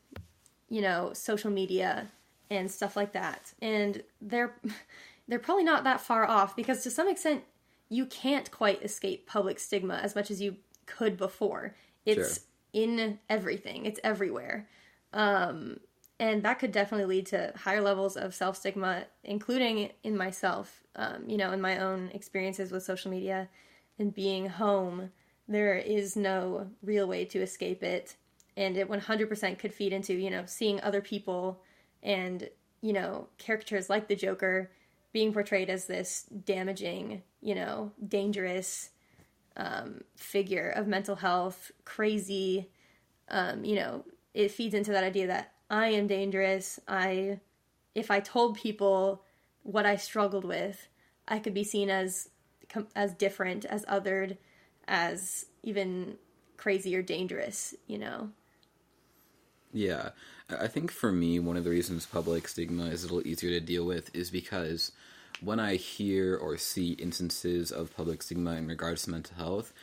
you 0.69 0.81
know, 0.81 1.11
social 1.13 1.51
media 1.51 2.07
and 2.49 2.69
stuff 2.69 2.95
like 2.95 3.13
that, 3.13 3.53
and 3.61 4.03
they're 4.21 4.55
they're 5.27 5.39
probably 5.39 5.63
not 5.63 5.83
that 5.83 6.01
far 6.01 6.27
off 6.27 6.55
because 6.55 6.83
to 6.83 6.91
some 6.91 7.07
extent 7.09 7.43
you 7.89 8.05
can't 8.05 8.49
quite 8.51 8.83
escape 8.83 9.27
public 9.27 9.59
stigma 9.59 9.95
as 9.95 10.15
much 10.15 10.31
as 10.31 10.41
you 10.41 10.55
could 10.85 11.17
before. 11.17 11.75
It's 12.05 12.35
Sure. 12.35 12.43
in 12.73 13.19
everything. 13.29 13.85
It's 13.85 13.99
everywhere. 14.03 14.67
Um, 15.13 15.79
and 16.19 16.43
that 16.43 16.59
could 16.59 16.71
definitely 16.71 17.05
lead 17.05 17.25
to 17.27 17.53
higher 17.55 17.81
levels 17.81 18.15
of 18.15 18.33
self 18.33 18.57
stigma, 18.57 19.05
including 19.23 19.91
in 20.03 20.15
myself. 20.17 20.83
Um, 20.95 21.27
you 21.27 21.37
know, 21.37 21.51
in 21.51 21.59
my 21.61 21.79
own 21.79 22.09
experiences 22.13 22.71
with 22.71 22.83
social 22.83 23.11
media 23.11 23.49
and 23.99 24.13
being 24.13 24.47
home, 24.47 25.11
there 25.47 25.75
is 25.75 26.15
no 26.15 26.67
real 26.81 27.07
way 27.07 27.25
to 27.25 27.39
escape 27.41 27.83
it. 27.83 28.15
And 28.57 28.77
it 28.77 28.89
100% 28.89 29.59
could 29.59 29.73
feed 29.73 29.93
into, 29.93 30.13
you 30.13 30.29
know, 30.29 30.43
seeing 30.45 30.79
other 30.81 31.01
people 31.01 31.61
and, 32.01 32.49
you 32.81 32.93
know, 32.93 33.27
characters 33.37 33.89
like 33.89 34.07
the 34.07 34.15
Joker 34.15 34.71
being 35.11 35.33
portrayed 35.33 35.69
as 35.69 35.85
this 35.85 36.23
damaging, 36.45 37.21
you 37.41 37.55
know, 37.55 37.91
dangerous 38.07 38.89
um, 39.57 40.01
figure 40.17 40.69
of 40.71 40.87
mental 40.87 41.15
health, 41.15 41.71
crazy. 41.85 42.69
Um, 43.29 43.63
you 43.63 43.75
know, 43.75 44.05
it 44.33 44.51
feeds 44.51 44.73
into 44.73 44.91
that 44.91 45.03
idea 45.03 45.27
that 45.27 45.53
I 45.69 45.87
am 45.87 46.07
dangerous. 46.07 46.79
I, 46.87 47.39
if 47.95 48.11
I 48.11 48.19
told 48.19 48.57
people 48.57 49.23
what 49.63 49.85
I 49.85 49.95
struggled 49.95 50.45
with, 50.45 50.87
I 51.27 51.39
could 51.39 51.53
be 51.53 51.63
seen 51.63 51.89
as 51.89 52.29
as 52.95 53.13
different, 53.13 53.63
as 53.63 53.85
othered, 53.85 54.37
as 54.87 55.45
even 55.63 56.17
crazy 56.57 56.95
or 56.95 57.01
dangerous. 57.01 57.73
You 57.87 57.99
know. 57.99 58.29
Yeah, 59.75 60.11
I 60.49 60.67
think 60.67 60.89
for 60.89 61.11
me, 61.11 61.37
one 61.37 61.57
of 61.57 61.65
the 61.65 61.69
reasons 61.69 62.05
public 62.05 62.47
stigma 62.47 62.85
is 62.85 63.03
a 63.03 63.07
little 63.07 63.27
easier 63.27 63.49
to 63.49 63.59
deal 63.59 63.83
with 63.85 64.09
is 64.15 64.29
because 64.29 64.93
when 65.41 65.59
I 65.59 65.75
hear 65.75 66.37
or 66.37 66.55
see 66.57 66.91
instances 66.93 67.73
of 67.73 67.93
public 67.93 68.23
stigma 68.23 68.51
in 68.51 68.69
regards 68.69 69.03
to 69.03 69.09
mental 69.09 69.35
health, 69.35 69.73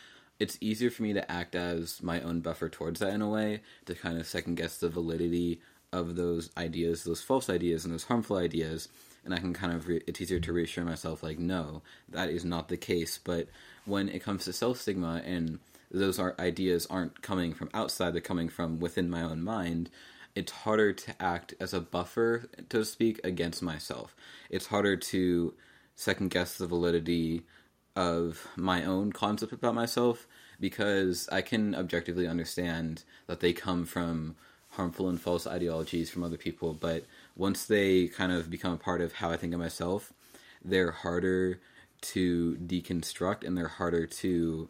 it's 0.40 0.56
easier 0.62 0.90
for 0.90 1.02
me 1.02 1.12
to 1.12 1.30
act 1.30 1.54
as 1.54 2.02
my 2.02 2.22
own 2.22 2.40
buffer 2.40 2.70
towards 2.70 3.00
that 3.00 3.12
in 3.12 3.20
a 3.20 3.28
way 3.28 3.60
to 3.84 3.94
kind 3.94 4.16
of 4.16 4.26
second 4.26 4.54
guess 4.54 4.78
the 4.78 4.88
validity 4.88 5.60
of 5.92 6.16
those 6.16 6.48
ideas, 6.56 7.04
those 7.04 7.20
false 7.20 7.50
ideas, 7.50 7.84
and 7.84 7.92
those 7.92 8.04
harmful 8.04 8.38
ideas. 8.38 8.88
And 9.26 9.34
I 9.34 9.40
can 9.40 9.52
kind 9.52 9.74
of, 9.74 9.88
re- 9.88 10.02
it's 10.06 10.22
easier 10.22 10.40
to 10.40 10.54
reassure 10.54 10.86
myself, 10.86 11.22
like, 11.22 11.38
no, 11.38 11.82
that 12.08 12.30
is 12.30 12.46
not 12.46 12.68
the 12.68 12.78
case. 12.78 13.20
But 13.22 13.48
when 13.84 14.08
it 14.08 14.22
comes 14.22 14.46
to 14.46 14.54
self 14.54 14.80
stigma 14.80 15.20
and 15.22 15.58
those 15.92 16.18
are 16.18 16.34
ideas 16.38 16.86
aren't 16.90 17.22
coming 17.22 17.52
from 17.52 17.70
outside, 17.74 18.14
they're 18.14 18.20
coming 18.20 18.48
from 18.48 18.80
within 18.80 19.10
my 19.10 19.22
own 19.22 19.42
mind, 19.42 19.90
it's 20.34 20.52
harder 20.52 20.92
to 20.92 21.22
act 21.22 21.54
as 21.60 21.74
a 21.74 21.80
buffer, 21.80 22.48
to 22.70 22.84
speak, 22.84 23.20
against 23.22 23.62
myself. 23.62 24.16
It's 24.48 24.66
harder 24.66 24.96
to 24.96 25.54
second 25.94 26.30
guess 26.30 26.56
the 26.56 26.66
validity 26.66 27.42
of 27.94 28.48
my 28.56 28.84
own 28.84 29.12
concept 29.12 29.52
about 29.52 29.74
myself 29.74 30.26
because 30.58 31.28
I 31.30 31.42
can 31.42 31.74
objectively 31.74 32.26
understand 32.26 33.04
that 33.26 33.40
they 33.40 33.52
come 33.52 33.84
from 33.84 34.36
harmful 34.70 35.08
and 35.10 35.20
false 35.20 35.46
ideologies 35.46 36.08
from 36.08 36.22
other 36.22 36.38
people, 36.38 36.72
but 36.72 37.04
once 37.36 37.64
they 37.66 38.08
kind 38.08 38.32
of 38.32 38.48
become 38.48 38.72
a 38.72 38.78
part 38.78 39.02
of 39.02 39.14
how 39.14 39.30
I 39.30 39.36
think 39.36 39.52
of 39.52 39.60
myself, 39.60 40.14
they're 40.64 40.92
harder 40.92 41.60
to 42.00 42.56
deconstruct 42.56 43.44
and 43.44 43.56
they're 43.56 43.68
harder 43.68 44.06
to 44.06 44.68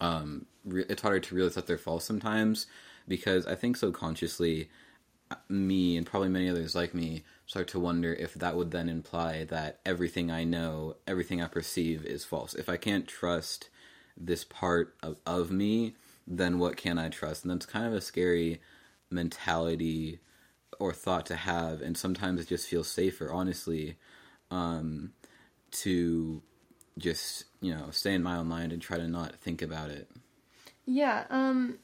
um 0.00 0.46
re- 0.64 0.84
it's 0.88 1.02
harder 1.02 1.20
to 1.20 1.34
realize 1.34 1.54
that 1.54 1.66
they're 1.66 1.78
false 1.78 2.04
sometimes 2.04 2.66
because 3.08 3.46
I 3.46 3.54
think 3.54 3.76
subconsciously 3.76 4.68
me 5.48 5.96
and 5.96 6.06
probably 6.06 6.28
many 6.28 6.48
others 6.48 6.74
like 6.74 6.94
me 6.94 7.24
start 7.46 7.68
to 7.68 7.80
wonder 7.80 8.12
if 8.14 8.34
that 8.34 8.56
would 8.56 8.70
then 8.70 8.88
imply 8.88 9.44
that 9.44 9.80
everything 9.84 10.30
I 10.30 10.44
know, 10.44 10.96
everything 11.06 11.42
I 11.42 11.46
perceive 11.46 12.04
is 12.04 12.24
false. 12.24 12.54
If 12.54 12.68
I 12.68 12.76
can't 12.76 13.06
trust 13.06 13.68
this 14.16 14.44
part 14.44 14.94
of, 15.02 15.16
of 15.26 15.50
me, 15.50 15.94
then 16.26 16.58
what 16.58 16.76
can 16.76 16.98
I 16.98 17.08
trust? 17.08 17.44
And 17.44 17.52
that's 17.52 17.66
kind 17.66 17.86
of 17.86 17.92
a 17.92 18.00
scary 18.00 18.60
mentality 19.10 20.20
or 20.78 20.92
thought 20.92 21.26
to 21.26 21.36
have. 21.36 21.80
And 21.80 21.96
sometimes 21.96 22.40
it 22.40 22.48
just 22.48 22.68
feels 22.68 22.88
safer, 22.88 23.32
honestly, 23.32 23.96
um, 24.50 25.12
to 25.72 26.42
just, 26.98 27.44
you 27.60 27.74
know, 27.74 27.88
stay 27.90 28.14
in 28.14 28.22
my 28.22 28.36
own 28.36 28.48
mind 28.48 28.72
and 28.72 28.80
try 28.80 28.96
to 28.96 29.08
not 29.08 29.36
think 29.36 29.62
about 29.62 29.90
it. 29.90 30.10
Yeah, 30.84 31.24
um, 31.30 31.78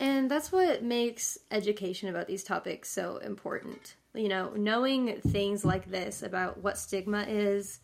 and 0.00 0.30
that's 0.30 0.50
what 0.50 0.82
makes 0.82 1.38
education 1.50 2.08
about 2.08 2.26
these 2.26 2.44
topics 2.44 2.90
so 2.90 3.18
important. 3.18 3.94
You 4.14 4.28
know, 4.28 4.50
knowing 4.56 5.20
things 5.20 5.64
like 5.64 5.90
this 5.90 6.22
about 6.22 6.62
what 6.62 6.78
stigma 6.78 7.24
is 7.28 7.80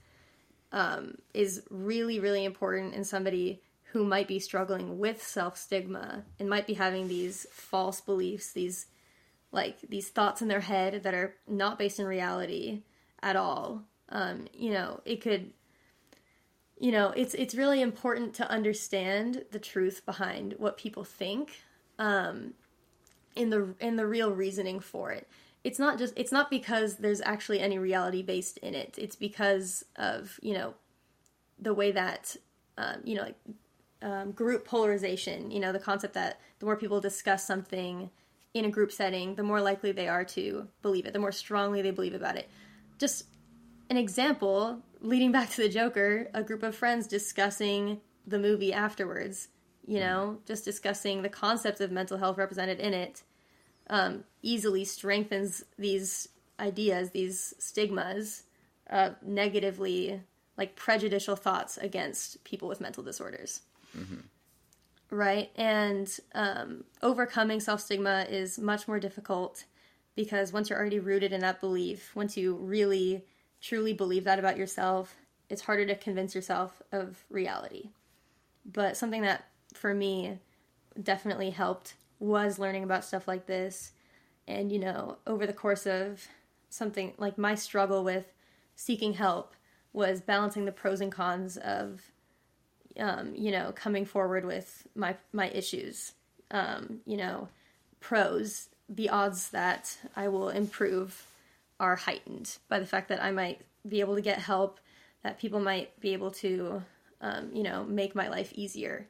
um, 0.73 1.19
is 1.33 1.63
really, 1.71 2.19
really 2.19 2.45
important 2.45 2.95
in 2.95 3.05
somebody 3.05 3.63
who 3.93 4.05
might 4.05 4.27
be 4.27 4.41
struggling 4.41 4.99
with 4.99 5.23
self 5.23 5.57
stigma 5.57 6.25
and 6.41 6.49
might 6.49 6.67
be 6.67 6.75
having 6.75 7.07
these 7.07 7.47
false 7.53 8.01
beliefs, 8.01 8.53
these 8.53 8.87
like 9.53 9.81
these 9.89 10.09
thoughts 10.09 10.43
in 10.43 10.49
their 10.49 10.61
head 10.61 11.05
that 11.05 11.15
are 11.15 11.37
not 11.47 11.79
based 11.79 12.01
in 12.01 12.07
reality 12.07 12.83
at 13.23 13.37
all. 13.37 13.85
Um, 14.09 14.47
you 14.53 14.73
know, 14.73 15.01
it 15.05 15.21
could 15.21 15.53
you 16.85 16.93
know 16.93 17.09
it's 17.17 17.35
it's 17.35 17.55
really 17.55 17.81
important 17.81 18.35
to 18.35 18.49
understand 18.51 19.45
the 19.53 19.59
truth 19.59 20.03
behind 20.05 20.55
what 20.59 20.77
people 20.77 21.05
think 21.05 21.63
um 21.99 22.53
in 23.37 23.51
the 23.51 23.75
in 23.81 23.97
the 23.97 24.07
real 24.07 24.33
reasoning 24.33 24.81
for 24.81 25.11
it. 25.11 25.29
It's 25.63 25.79
not 25.79 25.99
just 25.99 26.13
it's 26.17 26.33
not 26.33 26.51
because 26.51 26.97
there's 26.97 27.21
actually 27.23 27.61
any 27.61 27.79
reality 27.79 28.23
based 28.23 28.59
in 28.59 28.75
it. 28.75 28.97
It's 28.99 29.17
because 29.17 29.85
of 29.97 30.39
you 30.43 30.55
know 30.55 30.75
the 31.59 31.75
way 31.75 31.91
that 31.93 32.37
um, 32.77 32.97
you 33.05 33.15
know 33.17 33.23
like 33.23 33.37
um, 34.03 34.33
group 34.33 34.67
polarization 34.67 35.51
you 35.51 35.61
know 35.61 35.73
the 35.73 35.79
concept 35.79 36.15
that 36.15 36.41
the 36.59 36.67
more 36.67 36.77
people 36.77 37.01
discuss 37.01 37.47
something 37.47 38.11
in 38.53 38.65
a 38.65 38.71
group 38.71 38.93
setting 38.93 39.35
the 39.35 39.43
more 39.43 39.61
likely 39.61 39.93
they 39.93 40.09
are 40.09 40.25
to 40.25 40.69
believe 40.83 41.07
it 41.07 41.13
the 41.13 41.19
more 41.19 41.33
strongly 41.33 41.81
they 41.83 41.91
believe 41.91 42.15
about 42.15 42.37
it. 42.37 42.49
Just 42.99 43.25
an 43.91 43.97
example 43.97 44.83
leading 45.05 45.31
back 45.33 45.51
to 45.51 45.63
the 45.63 45.69
Joker, 45.69 46.29
a 46.33 46.43
group 46.43 46.63
of 46.63 46.75
friends 46.75 47.07
discussing 47.07 48.01
the 48.27 48.39
movie 48.39 48.73
afterwards, 48.73 49.49
you 49.87 50.01
know, 50.01 50.39
just 50.47 50.65
discussing 50.65 51.21
the 51.21 51.29
concepts 51.29 51.81
of 51.81 51.93
mental 51.93 52.17
health 52.17 52.39
represented 52.39 52.81
in 52.81 52.95
it, 52.95 53.23
um, 53.91 54.25
easily 54.41 54.83
strengthens 54.83 55.63
these 55.79 56.29
ideas, 56.59 57.11
these 57.11 57.53
stigmas, 57.59 58.45
uh, 58.89 59.11
negatively, 59.23 60.23
like 60.57 60.75
prejudicial 60.75 61.37
thoughts 61.37 61.77
against 61.77 62.43
people 62.45 62.67
with 62.67 62.81
mental 62.81 63.03
disorders. 63.03 63.61
Right? 65.11 65.51
And 65.55 66.09
um, 66.35 66.85
overcoming 67.03 67.61
self 67.61 67.83
stigma 67.83 68.27
is 68.29 68.59
much 68.59 68.89
more 68.89 68.99
difficult 68.99 69.65
because 70.17 70.51
once 70.53 70.71
you're 70.71 70.79
already 70.79 70.99
rooted 70.99 71.33
in 71.33 71.43
that 71.43 71.61
belief, 71.61 72.17
once 72.17 72.39
you 72.39 72.55
really 72.55 73.27
truly 73.65 73.95
believe 73.95 74.25
that 74.25 74.39
about 74.39 74.59
yourself, 74.59 75.17
it's 75.49 75.63
harder 75.63 75.87
to 75.87 75.95
convince 75.95 76.35
yourself 76.35 76.83
of 76.93 77.25
reality. 77.31 77.89
But 78.71 78.97
something 78.97 79.23
that 79.23 79.47
for 79.73 79.95
me 79.95 80.39
definitely 81.03 81.51
helped 81.51 81.95
was 82.19 82.59
learning 82.59 82.85
about 82.85 83.05
stuff 83.05 83.27
like 83.27 83.47
this. 83.47 83.93
And, 84.47 84.71
you 84.71 84.79
know, 84.79 85.17
over 85.27 85.47
the 85.47 85.55
course 85.55 85.87
of 85.87 86.29
something 86.69 87.15
like 87.17 87.39
my 87.39 87.55
struggle 87.55 88.05
with 88.05 88.33
seeking 88.77 89.15
help 89.15 89.55
was 89.95 90.21
balancing 90.21 90.67
the 90.67 90.73
pros 90.73 91.01
and 91.01 91.11
cons 91.11 91.57
of, 91.57 92.03
um, 92.99 93.35
you 93.35 93.51
know, 93.51 93.73
coming 93.75 94.05
forward 94.05 94.45
with 94.45 94.87
my, 94.95 95.17
my 95.33 95.49
issues. 95.49 96.13
Um, 96.51 97.01
you 97.07 97.17
know, 97.17 97.49
pros, 98.01 98.69
the 98.91 99.09
odds 99.09 99.51
that 99.51 99.97
I 100.15 100.29
will 100.29 100.51
improve 100.51 101.27
are 101.81 101.97
heightened 101.97 102.59
by 102.69 102.79
the 102.79 102.87
fact 102.87 103.09
that 103.09 103.23
I 103.23 103.31
might 103.31 103.61
be 103.87 104.01
able 104.01 104.15
to 104.15 104.21
get 104.21 104.39
help, 104.39 104.81
that 105.23 105.39
people 105.39 105.61
might 105.61 105.99
be 106.01 106.13
able 106.13 106.31
to, 106.31 106.83
um, 107.21 107.51
you 107.53 107.63
know, 107.63 107.85
make 107.85 108.15
my 108.15 108.29
life 108.29 108.53
easier. 108.55 109.09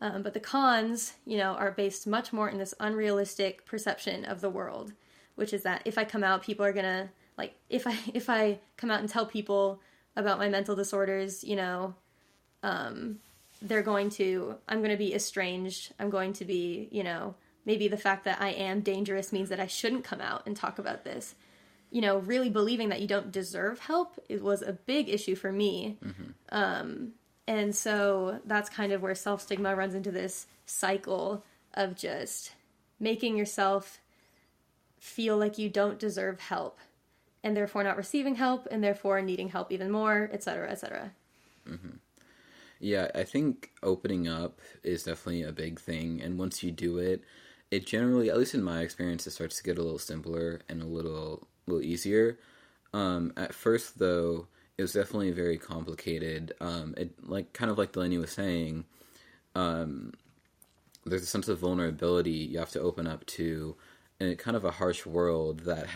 Um, 0.00 0.22
but 0.22 0.34
the 0.34 0.40
cons, 0.40 1.14
you 1.24 1.36
know, 1.38 1.52
are 1.54 1.72
based 1.72 2.06
much 2.06 2.32
more 2.32 2.48
in 2.48 2.58
this 2.58 2.74
unrealistic 2.78 3.64
perception 3.66 4.24
of 4.24 4.40
the 4.40 4.50
world, 4.50 4.92
which 5.34 5.52
is 5.52 5.62
that 5.64 5.82
if 5.84 5.98
I 5.98 6.04
come 6.04 6.22
out, 6.22 6.42
people 6.42 6.64
are 6.64 6.72
gonna 6.72 7.10
like 7.36 7.54
if 7.68 7.86
I 7.86 7.96
if 8.14 8.30
I 8.30 8.60
come 8.76 8.90
out 8.90 9.00
and 9.00 9.08
tell 9.08 9.26
people 9.26 9.80
about 10.16 10.38
my 10.38 10.48
mental 10.48 10.76
disorders, 10.76 11.44
you 11.44 11.56
know, 11.56 11.94
um, 12.62 13.18
they're 13.62 13.82
going 13.82 14.10
to 14.10 14.56
I'm 14.68 14.78
going 14.78 14.90
to 14.90 14.96
be 14.96 15.14
estranged. 15.14 15.92
I'm 15.98 16.10
going 16.10 16.32
to 16.34 16.44
be, 16.44 16.88
you 16.90 17.02
know, 17.02 17.34
maybe 17.66 17.88
the 17.88 17.96
fact 17.96 18.24
that 18.24 18.40
I 18.40 18.50
am 18.50 18.80
dangerous 18.80 19.32
means 19.32 19.48
that 19.48 19.60
I 19.60 19.66
shouldn't 19.66 20.04
come 20.04 20.20
out 20.20 20.42
and 20.46 20.56
talk 20.56 20.78
about 20.78 21.04
this 21.04 21.34
you 21.90 22.00
know, 22.00 22.18
really 22.18 22.50
believing 22.50 22.90
that 22.90 23.00
you 23.00 23.08
don't 23.08 23.32
deserve 23.32 23.78
help 23.80 24.18
it 24.28 24.42
was 24.42 24.62
a 24.62 24.72
big 24.72 25.08
issue 25.08 25.34
for 25.34 25.52
me. 25.52 25.98
Um, 26.50 27.12
And 27.46 27.74
so 27.74 28.40
that's 28.44 28.68
kind 28.68 28.92
of 28.92 29.00
where 29.00 29.14
self 29.14 29.40
stigma 29.40 29.74
runs 29.74 29.94
into 29.94 30.10
this 30.10 30.46
cycle 30.66 31.44
of 31.72 31.96
just 31.96 32.52
making 33.00 33.38
yourself 33.38 34.00
feel 34.98 35.38
like 35.38 35.56
you 35.56 35.70
don't 35.70 35.98
deserve 35.98 36.40
help 36.40 36.78
and 37.42 37.56
therefore 37.56 37.84
not 37.84 37.96
receiving 37.96 38.34
help 38.34 38.68
and 38.70 38.84
therefore 38.84 39.22
needing 39.22 39.48
help 39.48 39.72
even 39.72 39.90
more, 39.90 40.28
etc., 40.32 40.70
etc. 40.70 41.12
Mm-hmm. 41.66 41.96
Yeah, 42.80 43.08
I 43.14 43.24
think 43.24 43.70
opening 43.82 44.28
up 44.28 44.60
is 44.82 45.04
definitely 45.04 45.42
a 45.42 45.52
big 45.52 45.80
thing. 45.80 46.20
And 46.20 46.38
once 46.38 46.62
you 46.62 46.70
do 46.70 46.98
it, 46.98 47.24
it 47.70 47.86
generally, 47.86 48.28
at 48.30 48.38
least 48.38 48.54
in 48.54 48.62
my 48.62 48.82
experience, 48.82 49.26
it 49.26 49.32
starts 49.32 49.56
to 49.56 49.62
get 49.62 49.78
a 49.78 49.82
little 49.82 49.98
simpler 49.98 50.60
and 50.68 50.82
a 50.82 50.86
little, 50.86 51.48
little 51.68 51.82
easier. 51.82 52.38
Um, 52.92 53.32
at 53.36 53.54
first, 53.54 53.98
though, 53.98 54.48
it 54.76 54.82
was 54.82 54.92
definitely 54.92 55.30
very 55.32 55.58
complicated. 55.58 56.52
Um, 56.60 56.94
it 56.96 57.10
like 57.28 57.52
kind 57.52 57.70
of 57.70 57.78
like 57.78 57.92
Delaney 57.92 58.18
was 58.18 58.32
saying, 58.32 58.84
um, 59.54 60.12
there's 61.04 61.22
a 61.22 61.26
sense 61.26 61.48
of 61.48 61.58
vulnerability 61.58 62.30
you 62.30 62.58
have 62.58 62.70
to 62.70 62.80
open 62.80 63.06
up 63.06 63.26
to, 63.26 63.76
in 64.20 64.34
kind 64.36 64.56
of 64.56 64.64
a 64.64 64.72
harsh 64.72 65.06
world 65.06 65.60
that 65.60 65.86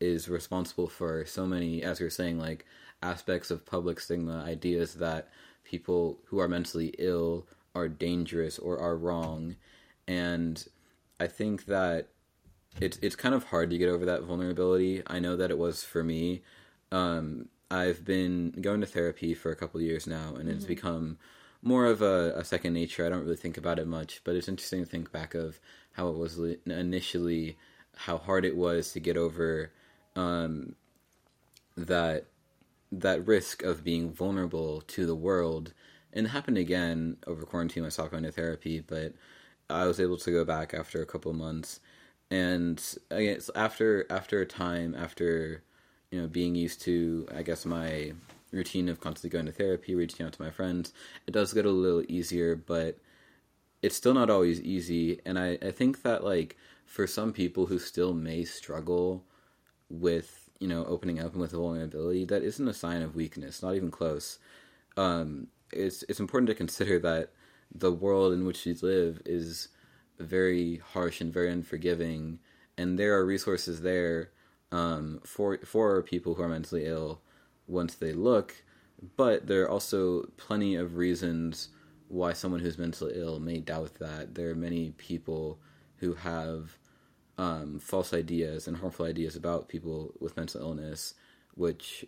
is 0.00 0.28
responsible 0.28 0.88
for 0.88 1.24
so 1.26 1.46
many, 1.46 1.82
as 1.82 2.00
you're 2.00 2.10
saying, 2.10 2.38
like 2.38 2.66
aspects 3.02 3.50
of 3.50 3.66
public 3.66 4.00
stigma, 4.00 4.44
ideas 4.46 4.94
that 4.94 5.28
people 5.64 6.18
who 6.26 6.38
are 6.38 6.48
mentally 6.48 6.94
ill 6.98 7.46
are 7.74 7.88
dangerous 7.88 8.58
or 8.58 8.78
are 8.78 8.96
wrong, 8.96 9.56
and 10.06 10.66
I 11.18 11.26
think 11.26 11.66
that 11.66 12.08
it's 12.80 12.98
it's 13.02 13.16
kind 13.16 13.34
of 13.34 13.44
hard 13.44 13.70
to 13.70 13.78
get 13.78 13.88
over 13.88 14.04
that 14.06 14.22
vulnerability. 14.22 15.02
I 15.06 15.18
know 15.18 15.36
that 15.36 15.50
it 15.50 15.58
was 15.58 15.84
for 15.84 16.02
me. 16.02 16.42
Um, 16.90 17.48
I've 17.70 18.04
been 18.04 18.50
going 18.60 18.80
to 18.80 18.86
therapy 18.86 19.34
for 19.34 19.50
a 19.50 19.56
couple 19.56 19.80
years 19.80 20.06
now, 20.06 20.34
and 20.34 20.44
mm-hmm. 20.44 20.50
it's 20.50 20.64
become 20.64 21.18
more 21.62 21.86
of 21.86 22.02
a, 22.02 22.34
a, 22.36 22.44
second 22.44 22.74
nature. 22.74 23.06
I 23.06 23.08
don't 23.08 23.22
really 23.22 23.36
think 23.36 23.56
about 23.56 23.78
it 23.78 23.86
much, 23.86 24.20
but 24.24 24.34
it's 24.34 24.48
interesting 24.48 24.84
to 24.84 24.90
think 24.90 25.12
back 25.12 25.34
of 25.34 25.60
how 25.92 26.08
it 26.08 26.16
was 26.16 26.38
initially, 26.66 27.56
how 27.96 28.18
hard 28.18 28.44
it 28.44 28.56
was 28.56 28.92
to 28.92 29.00
get 29.00 29.16
over 29.16 29.70
um, 30.16 30.74
that 31.76 32.26
that 32.90 33.26
risk 33.26 33.62
of 33.62 33.82
being 33.82 34.12
vulnerable 34.12 34.82
to 34.82 35.06
the 35.06 35.14
world. 35.14 35.72
And 36.12 36.26
it 36.26 36.30
happened 36.30 36.58
again 36.58 37.16
over 37.26 37.42
quarantine. 37.46 37.86
I 37.86 37.88
stopped 37.88 38.10
going 38.10 38.24
to 38.24 38.32
therapy, 38.32 38.80
but 38.80 39.14
I 39.70 39.86
was 39.86 39.98
able 39.98 40.18
to 40.18 40.30
go 40.30 40.44
back 40.44 40.74
after 40.74 41.00
a 41.00 41.06
couple 41.06 41.32
months. 41.32 41.80
And 42.32 42.82
I 43.10 43.24
guess 43.24 43.50
after 43.54 44.06
after 44.08 44.40
a 44.40 44.46
time, 44.46 44.94
after 44.94 45.62
you 46.10 46.18
know 46.18 46.26
being 46.26 46.54
used 46.54 46.80
to, 46.82 47.28
I 47.36 47.42
guess 47.42 47.66
my 47.66 48.12
routine 48.52 48.88
of 48.88 49.00
constantly 49.00 49.36
going 49.36 49.44
to 49.44 49.52
therapy, 49.52 49.94
reaching 49.94 50.24
out 50.24 50.32
to 50.32 50.42
my 50.42 50.48
friends, 50.48 50.94
it 51.26 51.32
does 51.32 51.52
get 51.52 51.66
a 51.66 51.70
little 51.70 52.02
easier, 52.08 52.56
but 52.56 52.96
it's 53.82 53.96
still 53.96 54.14
not 54.14 54.30
always 54.30 54.62
easy. 54.62 55.20
And 55.26 55.38
I, 55.38 55.58
I 55.60 55.72
think 55.72 56.00
that 56.04 56.24
like 56.24 56.56
for 56.86 57.06
some 57.06 57.34
people 57.34 57.66
who 57.66 57.78
still 57.78 58.14
may 58.14 58.44
struggle 58.44 59.24
with 59.90 60.48
you 60.58 60.68
know 60.68 60.86
opening 60.86 61.20
up 61.20 61.32
and 61.32 61.40
with 61.42 61.52
vulnerability, 61.52 62.24
that 62.24 62.42
isn't 62.42 62.66
a 62.66 62.72
sign 62.72 63.02
of 63.02 63.14
weakness, 63.14 63.62
not 63.62 63.74
even 63.74 63.90
close. 63.90 64.38
Um, 64.96 65.48
it's 65.70 66.02
it's 66.08 66.20
important 66.20 66.48
to 66.48 66.54
consider 66.54 66.98
that 67.00 67.28
the 67.74 67.92
world 67.92 68.32
in 68.32 68.46
which 68.46 68.64
you 68.64 68.74
live 68.80 69.20
is 69.26 69.68
very 70.18 70.76
harsh 70.92 71.20
and 71.20 71.32
very 71.32 71.50
unforgiving, 71.50 72.38
and 72.76 72.98
there 72.98 73.14
are 73.16 73.24
resources 73.24 73.82
there 73.82 74.30
um, 74.70 75.20
for 75.24 75.58
for 75.58 76.02
people 76.02 76.34
who 76.34 76.42
are 76.42 76.48
mentally 76.48 76.86
ill 76.86 77.20
once 77.66 77.94
they 77.94 78.12
look, 78.12 78.62
but 79.16 79.46
there 79.46 79.62
are 79.62 79.70
also 79.70 80.24
plenty 80.36 80.74
of 80.74 80.96
reasons 80.96 81.68
why 82.08 82.32
someone 82.32 82.60
who's 82.60 82.78
mentally 82.78 83.14
ill 83.16 83.40
may 83.40 83.58
doubt 83.58 83.94
that. 83.94 84.34
There 84.34 84.50
are 84.50 84.54
many 84.54 84.90
people 84.98 85.58
who 85.96 86.14
have 86.14 86.76
um, 87.38 87.78
false 87.78 88.12
ideas 88.12 88.68
and 88.68 88.76
harmful 88.76 89.06
ideas 89.06 89.36
about 89.36 89.68
people 89.68 90.12
with 90.20 90.36
mental 90.36 90.60
illness, 90.60 91.14
which 91.54 92.04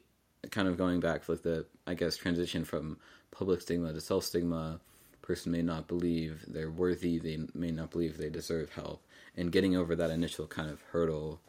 kind 0.50 0.68
of 0.68 0.76
going 0.76 1.00
back 1.00 1.28
like 1.28 1.42
the 1.42 1.66
I 1.86 1.94
guess 1.94 2.16
transition 2.16 2.64
from 2.64 2.98
public 3.30 3.60
stigma 3.60 3.92
to 3.92 4.00
self 4.00 4.24
stigma. 4.24 4.80
Person 5.24 5.52
may 5.52 5.62
not 5.62 5.88
believe 5.88 6.44
they're 6.46 6.70
worthy. 6.70 7.18
They 7.18 7.38
may 7.54 7.70
not 7.70 7.90
believe 7.90 8.18
they 8.18 8.28
deserve 8.28 8.74
help, 8.74 9.02
and 9.34 9.50
getting 9.50 9.74
over 9.74 9.96
that 9.96 10.10
initial 10.10 10.46
kind 10.46 10.68
of 10.68 10.82
hurdle 10.92 11.40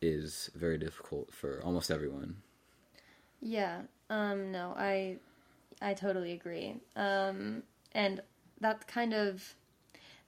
is 0.00 0.48
very 0.54 0.78
difficult 0.78 1.34
for 1.34 1.60
almost 1.64 1.90
everyone. 1.90 2.36
Yeah. 3.40 3.80
Um, 4.08 4.52
no, 4.52 4.74
I 4.76 5.16
I 5.82 5.94
totally 5.94 6.32
agree. 6.32 6.76
Um, 6.94 7.64
and 7.90 8.20
that 8.60 8.86
kind 8.86 9.12
of 9.12 9.54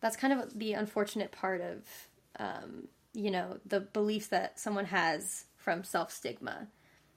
that's 0.01 0.17
kind 0.17 0.33
of 0.33 0.59
the 0.59 0.73
unfortunate 0.73 1.31
part 1.31 1.61
of 1.61 2.09
um, 2.41 2.89
you 3.15 3.31
know 3.31 3.59
the 3.65 3.79
beliefs 3.79 4.27
that 4.27 4.59
someone 4.59 4.87
has 4.87 5.45
from 5.57 5.85
self 5.85 6.11
stigma. 6.11 6.67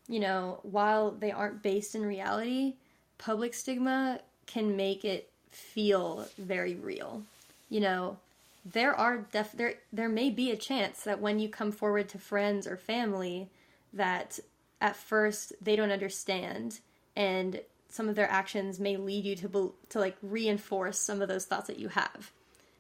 You 0.08 0.20
know, 0.20 0.60
while 0.62 1.10
they 1.10 1.32
aren't 1.32 1.64
based 1.64 1.96
in 1.96 2.06
reality, 2.06 2.76
public 3.18 3.56
stigma 3.56 4.20
can 4.46 4.76
make 4.76 5.04
it 5.06 5.31
feel 5.52 6.28
very 6.38 6.76
real. 6.76 7.24
You 7.70 7.82
know, 7.82 8.18
there 8.66 8.94
are 8.94 9.26
def- 9.32 9.54
there 9.54 9.76
there 9.92 10.10
may 10.10 10.30
be 10.30 10.52
a 10.52 10.56
chance 10.56 11.02
that 11.04 11.20
when 11.20 11.40
you 11.40 11.50
come 11.50 11.72
forward 11.72 12.10
to 12.10 12.18
friends 12.18 12.68
or 12.68 12.78
family 12.78 13.50
that 13.94 14.40
at 14.80 14.96
first 14.96 15.54
they 15.62 15.76
don't 15.76 15.92
understand 15.92 16.80
and 17.16 17.62
some 17.90 18.08
of 18.08 18.16
their 18.16 18.30
actions 18.30 18.80
may 18.80 18.96
lead 18.98 19.26
you 19.26 19.36
to 19.36 19.50
be- 19.50 19.90
to 19.90 20.00
like 20.00 20.16
reinforce 20.22 21.00
some 21.00 21.22
of 21.22 21.28
those 21.28 21.46
thoughts 21.46 21.68
that 21.68 21.80
you 21.80 21.90
have 21.90 22.32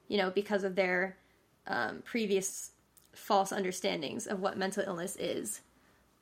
you 0.07 0.17
know 0.17 0.29
because 0.29 0.63
of 0.63 0.75
their 0.75 1.17
um, 1.67 2.01
previous 2.05 2.71
false 3.13 3.51
understandings 3.51 4.27
of 4.27 4.39
what 4.39 4.57
mental 4.57 4.83
illness 4.85 5.15
is 5.17 5.61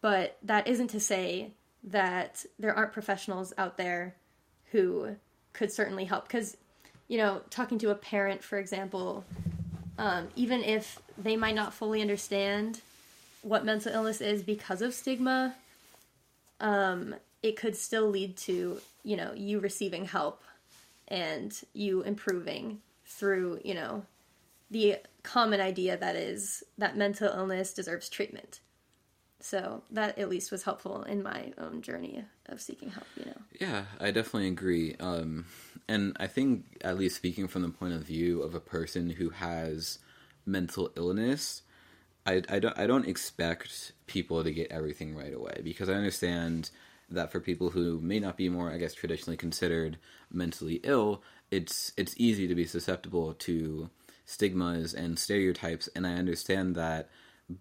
but 0.02 0.38
that 0.42 0.68
isn't 0.68 0.88
to 0.90 1.00
say 1.00 1.52
that 1.84 2.46
there 2.58 2.74
aren't 2.74 2.94
professionals 2.94 3.54
out 3.58 3.78
there 3.78 4.16
who 4.72 5.16
could 5.54 5.72
certainly 5.72 6.06
help. 6.06 6.28
Because 6.28 6.58
you 7.10 7.18
know 7.18 7.42
talking 7.50 7.78
to 7.80 7.90
a 7.90 7.96
parent 7.96 8.42
for 8.42 8.58
example 8.58 9.26
um, 9.98 10.30
even 10.38 10.64
if 10.64 11.00
they 11.18 11.36
might 11.36 11.56
not 11.56 11.74
fully 11.74 12.02
understand 12.02 12.80
what 13.42 13.66
mental 13.66 13.92
illness 13.92 14.22
is 14.22 14.42
because 14.42 14.82
of 14.82 14.94
stigma 14.94 15.54
um, 16.62 17.14
it 17.44 17.58
could 17.58 17.76
still 17.76 18.08
lead 18.10 18.38
to 18.38 18.80
you 19.04 19.18
know 19.18 19.34
you 19.34 19.60
receiving 19.60 20.06
help 20.06 20.44
and 21.10 21.62
you 21.74 22.02
improving 22.04 22.80
through 23.06 23.60
you 23.66 23.74
know 23.74 24.04
the 24.72 24.98
common 25.24 25.60
idea 25.60 25.98
that 25.98 26.16
is 26.16 26.64
that 26.78 26.96
mental 26.96 27.28
illness 27.28 27.74
deserves 27.74 28.08
treatment 28.08 28.62
so 29.40 29.84
that 29.92 30.18
at 30.18 30.30
least 30.30 30.52
was 30.52 30.64
helpful 30.64 31.04
in 31.04 31.24
my 31.24 31.54
own 31.58 31.82
journey 31.82 32.24
of 32.48 32.62
seeking 32.62 32.90
help 32.90 33.08
you 33.18 33.26
know. 33.26 33.42
Yeah 33.60 33.86
i 34.00 34.12
definitely 34.12 34.48
agree. 34.48 34.96
Um, 35.00 35.46
and 35.88 36.16
i 36.20 36.28
think 36.28 36.78
at 36.82 36.98
least 36.98 37.16
speaking 37.16 37.48
from 37.48 37.62
the 37.62 37.70
point 37.70 37.94
of 37.94 38.02
view 38.02 38.42
of 38.42 38.56
a 38.56 38.60
person 38.60 39.10
who 39.12 39.30
has 39.30 40.00
mental 40.46 40.92
illness 40.96 41.62
I, 42.26 42.44
I 42.50 42.60
don't 42.60 42.78
I 42.78 42.86
don't 42.86 43.08
expect 43.08 43.94
people 44.06 44.44
to 44.44 44.52
get 44.52 44.72
everything 44.72 45.16
right 45.16 45.34
away 45.34 45.62
because 45.64 45.90
I 45.90 45.94
understand 45.94 46.70
that 47.10 47.32
for 47.32 47.40
people 47.40 47.72
who 47.72 48.00
may 48.02 48.20
not 48.20 48.38
be 48.38 48.50
more 48.50 48.72
I 48.72 48.78
guess 48.78 48.94
traditionally 48.94 49.38
considered 49.38 49.98
mentally 50.32 50.80
ill, 50.84 51.24
it's 51.50 51.92
it's 51.98 52.14
easy 52.18 52.48
to 52.48 52.56
be 52.56 52.66
susceptible 52.66 53.34
to 53.34 53.90
stigmas 54.26 54.94
and 54.94 55.18
stereotypes. 55.18 55.90
And 55.96 56.06
I 56.06 56.14
understand 56.14 56.76
that 56.76 57.10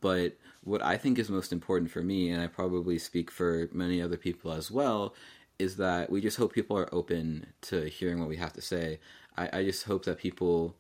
but 0.01 0.37
what 0.65 0.83
I 0.83 0.97
think 0.97 1.19
is 1.19 1.31
most 1.31 1.53
important 1.53 1.91
for 1.91 2.03
me 2.03 2.31
and 2.31 2.43
I 2.43 2.47
probably 2.47 2.99
speak 2.99 3.31
for 3.31 3.69
many 3.73 4.03
other 4.03 4.17
people 4.17 4.53
as 4.53 4.71
well 4.71 5.15
is 5.59 5.77
that 5.77 6.11
we 6.11 6.21
just 6.21 6.37
hope 6.37 6.53
people 6.53 6.77
are 6.79 6.93
open 6.95 7.47
to 7.63 7.89
hearing 7.89 8.21
what 8.21 8.29
we 8.29 8.37
have 8.37 8.53
to 8.53 8.63
say. 8.63 9.01
I, 9.37 9.61
I 9.61 9.65
just 9.65 9.85
hope 9.85 10.05
that 10.05 10.19
people 10.19 10.77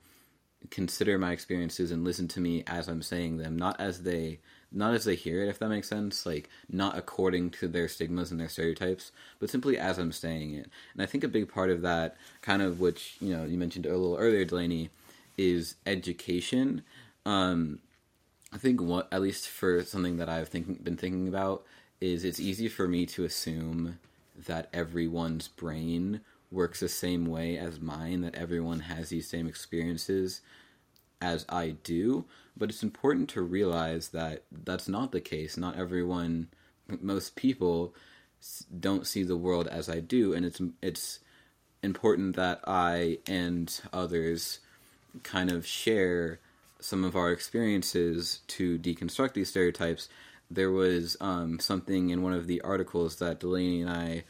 consider 0.70 1.18
my 1.18 1.32
experiences 1.32 1.90
and 1.90 2.04
listen 2.04 2.28
to 2.28 2.40
me 2.40 2.64
as 2.66 2.88
I'm 2.88 3.02
saying 3.02 3.38
them, 3.38 3.56
not 3.56 3.80
as 3.80 4.02
they 4.02 4.40
not 4.70 4.92
as 4.92 5.04
they 5.04 5.14
hear 5.14 5.42
it, 5.42 5.48
if 5.48 5.58
that 5.58 5.70
makes 5.70 5.88
sense, 5.88 6.26
like 6.26 6.50
not 6.70 6.98
according 6.98 7.48
to 7.48 7.68
their 7.68 7.88
stigmas 7.88 8.30
and 8.30 8.38
their 8.38 8.50
stereotypes, 8.50 9.12
but 9.40 9.48
simply 9.48 9.78
as 9.78 9.96
I'm 9.96 10.12
saying 10.12 10.52
it. 10.52 10.68
And 10.92 11.02
I 11.02 11.06
think 11.06 11.24
a 11.24 11.28
big 11.28 11.50
part 11.50 11.70
of 11.70 11.80
that, 11.80 12.18
kind 12.42 12.60
of 12.60 12.78
which 12.78 13.16
you 13.20 13.34
know 13.34 13.44
you 13.44 13.56
mentioned 13.56 13.86
a 13.86 13.96
little 13.96 14.18
earlier, 14.18 14.44
Delaney, 14.44 14.90
is 15.38 15.76
education. 15.86 16.82
Um, 17.24 17.80
I 18.52 18.58
think 18.58 18.80
what, 18.80 19.08
at 19.12 19.20
least 19.20 19.48
for 19.48 19.82
something 19.82 20.16
that 20.16 20.28
I've 20.28 20.50
been 20.50 20.96
thinking 20.96 21.28
about, 21.28 21.64
is 22.00 22.24
it's 22.24 22.40
easy 22.40 22.68
for 22.68 22.88
me 22.88 23.06
to 23.06 23.24
assume 23.24 23.98
that 24.46 24.68
everyone's 24.72 25.48
brain 25.48 26.20
works 26.50 26.80
the 26.80 26.88
same 26.88 27.26
way 27.26 27.58
as 27.58 27.80
mine, 27.80 28.22
that 28.22 28.34
everyone 28.34 28.80
has 28.80 29.10
these 29.10 29.28
same 29.28 29.46
experiences 29.46 30.40
as 31.20 31.44
I 31.48 31.76
do. 31.82 32.24
But 32.56 32.70
it's 32.70 32.82
important 32.82 33.28
to 33.30 33.42
realize 33.42 34.08
that 34.08 34.44
that's 34.50 34.88
not 34.88 35.12
the 35.12 35.20
case. 35.20 35.56
Not 35.56 35.76
everyone, 35.76 36.48
most 37.00 37.36
people 37.36 37.94
don't 38.78 39.06
see 39.06 39.24
the 39.24 39.36
world 39.36 39.68
as 39.68 39.88
I 39.88 40.00
do, 40.00 40.32
and 40.32 40.46
it's 40.46 40.60
it's 40.80 41.18
important 41.82 42.36
that 42.36 42.60
I 42.66 43.18
and 43.26 43.80
others 43.92 44.60
kind 45.22 45.50
of 45.50 45.66
share 45.66 46.40
some 46.80 47.04
of 47.04 47.16
our 47.16 47.32
experiences 47.32 48.40
to 48.48 48.78
deconstruct 48.78 49.34
these 49.34 49.50
stereotypes. 49.50 50.08
There 50.50 50.70
was 50.70 51.16
um, 51.20 51.58
something 51.58 52.10
in 52.10 52.22
one 52.22 52.32
of 52.32 52.46
the 52.46 52.60
articles 52.62 53.16
that 53.16 53.40
Delaney 53.40 53.82
and 53.82 53.90
I 53.90 54.24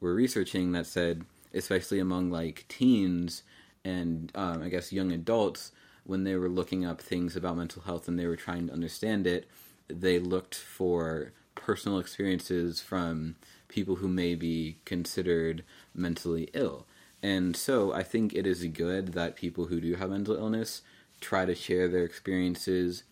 were 0.00 0.14
researching 0.14 0.72
that 0.72 0.86
said, 0.86 1.24
especially 1.52 1.98
among 1.98 2.30
like 2.30 2.64
teens 2.68 3.42
and 3.84 4.30
um, 4.34 4.62
I 4.62 4.68
guess 4.68 4.92
young 4.92 5.12
adults, 5.12 5.72
when 6.04 6.24
they 6.24 6.36
were 6.36 6.48
looking 6.48 6.84
up 6.84 7.00
things 7.00 7.36
about 7.36 7.56
mental 7.56 7.82
health 7.82 8.08
and 8.08 8.18
they 8.18 8.26
were 8.26 8.36
trying 8.36 8.68
to 8.68 8.72
understand 8.72 9.26
it, 9.26 9.48
they 9.88 10.18
looked 10.18 10.54
for 10.54 11.32
personal 11.54 11.98
experiences 11.98 12.80
from 12.80 13.36
people 13.68 13.96
who 13.96 14.08
may 14.08 14.34
be 14.34 14.78
considered 14.84 15.64
mentally 15.94 16.48
ill. 16.54 16.86
And 17.22 17.56
so 17.56 17.92
I 17.92 18.02
think 18.02 18.32
it 18.32 18.46
is 18.46 18.64
good 18.66 19.08
that 19.08 19.36
people 19.36 19.66
who 19.66 19.80
do 19.80 19.94
have 19.96 20.10
mental 20.10 20.36
illness 20.36 20.82
try 21.20 21.44
to 21.44 21.54
share 21.54 21.88
their 21.88 22.04
experiences 22.04 23.04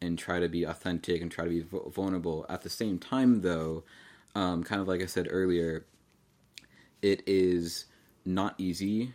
and 0.00 0.18
try 0.18 0.38
to 0.38 0.48
be 0.48 0.64
authentic 0.64 1.22
and 1.22 1.30
try 1.30 1.44
to 1.44 1.50
be 1.50 1.64
vulnerable. 1.90 2.44
At 2.48 2.62
the 2.62 2.70
same 2.70 2.98
time, 2.98 3.40
though, 3.40 3.84
um, 4.34 4.62
kind 4.64 4.80
of 4.80 4.88
like 4.88 5.02
I 5.02 5.06
said 5.06 5.28
earlier, 5.30 5.86
it 7.00 7.22
is 7.26 7.86
not 8.24 8.54
easy 8.58 9.14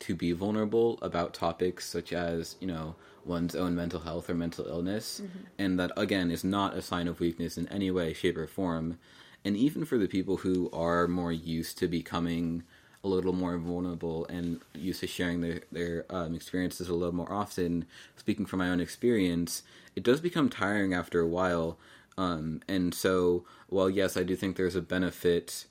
to 0.00 0.14
be 0.14 0.32
vulnerable 0.32 0.98
about 1.02 1.34
topics 1.34 1.86
such 1.86 2.12
as, 2.12 2.56
you 2.60 2.66
know, 2.66 2.96
one's 3.24 3.54
own 3.54 3.74
mental 3.74 4.00
health 4.00 4.28
or 4.28 4.34
mental 4.34 4.66
illness. 4.66 5.20
Mm-hmm. 5.22 5.38
And 5.58 5.80
that, 5.80 5.92
again, 5.96 6.30
is 6.30 6.44
not 6.44 6.76
a 6.76 6.82
sign 6.82 7.08
of 7.08 7.20
weakness 7.20 7.56
in 7.56 7.68
any 7.68 7.90
way, 7.90 8.12
shape, 8.12 8.36
or 8.36 8.46
form. 8.46 8.98
And 9.44 9.56
even 9.56 9.84
for 9.84 9.98
the 9.98 10.08
people 10.08 10.38
who 10.38 10.70
are 10.72 11.06
more 11.06 11.32
used 11.32 11.78
to 11.78 11.88
becoming 11.88 12.64
a 13.04 13.08
little 13.08 13.34
more 13.34 13.56
vulnerable 13.58 14.26
and 14.26 14.60
used 14.74 15.00
to 15.00 15.06
sharing 15.06 15.42
their 15.42 15.60
their 15.70 16.06
um, 16.10 16.34
experiences 16.34 16.88
a 16.88 16.94
little 16.94 17.14
more 17.14 17.32
often. 17.32 17.84
Speaking 18.16 18.46
from 18.46 18.58
my 18.58 18.70
own 18.70 18.80
experience, 18.80 19.62
it 19.94 20.02
does 20.02 20.20
become 20.20 20.48
tiring 20.48 20.94
after 20.94 21.20
a 21.20 21.28
while. 21.28 21.78
Um, 22.16 22.62
and 22.66 22.94
so, 22.94 23.44
while 23.68 23.90
yes, 23.90 24.16
I 24.16 24.22
do 24.22 24.34
think 24.34 24.56
there's 24.56 24.76
a 24.76 24.82
benefit 24.82 25.66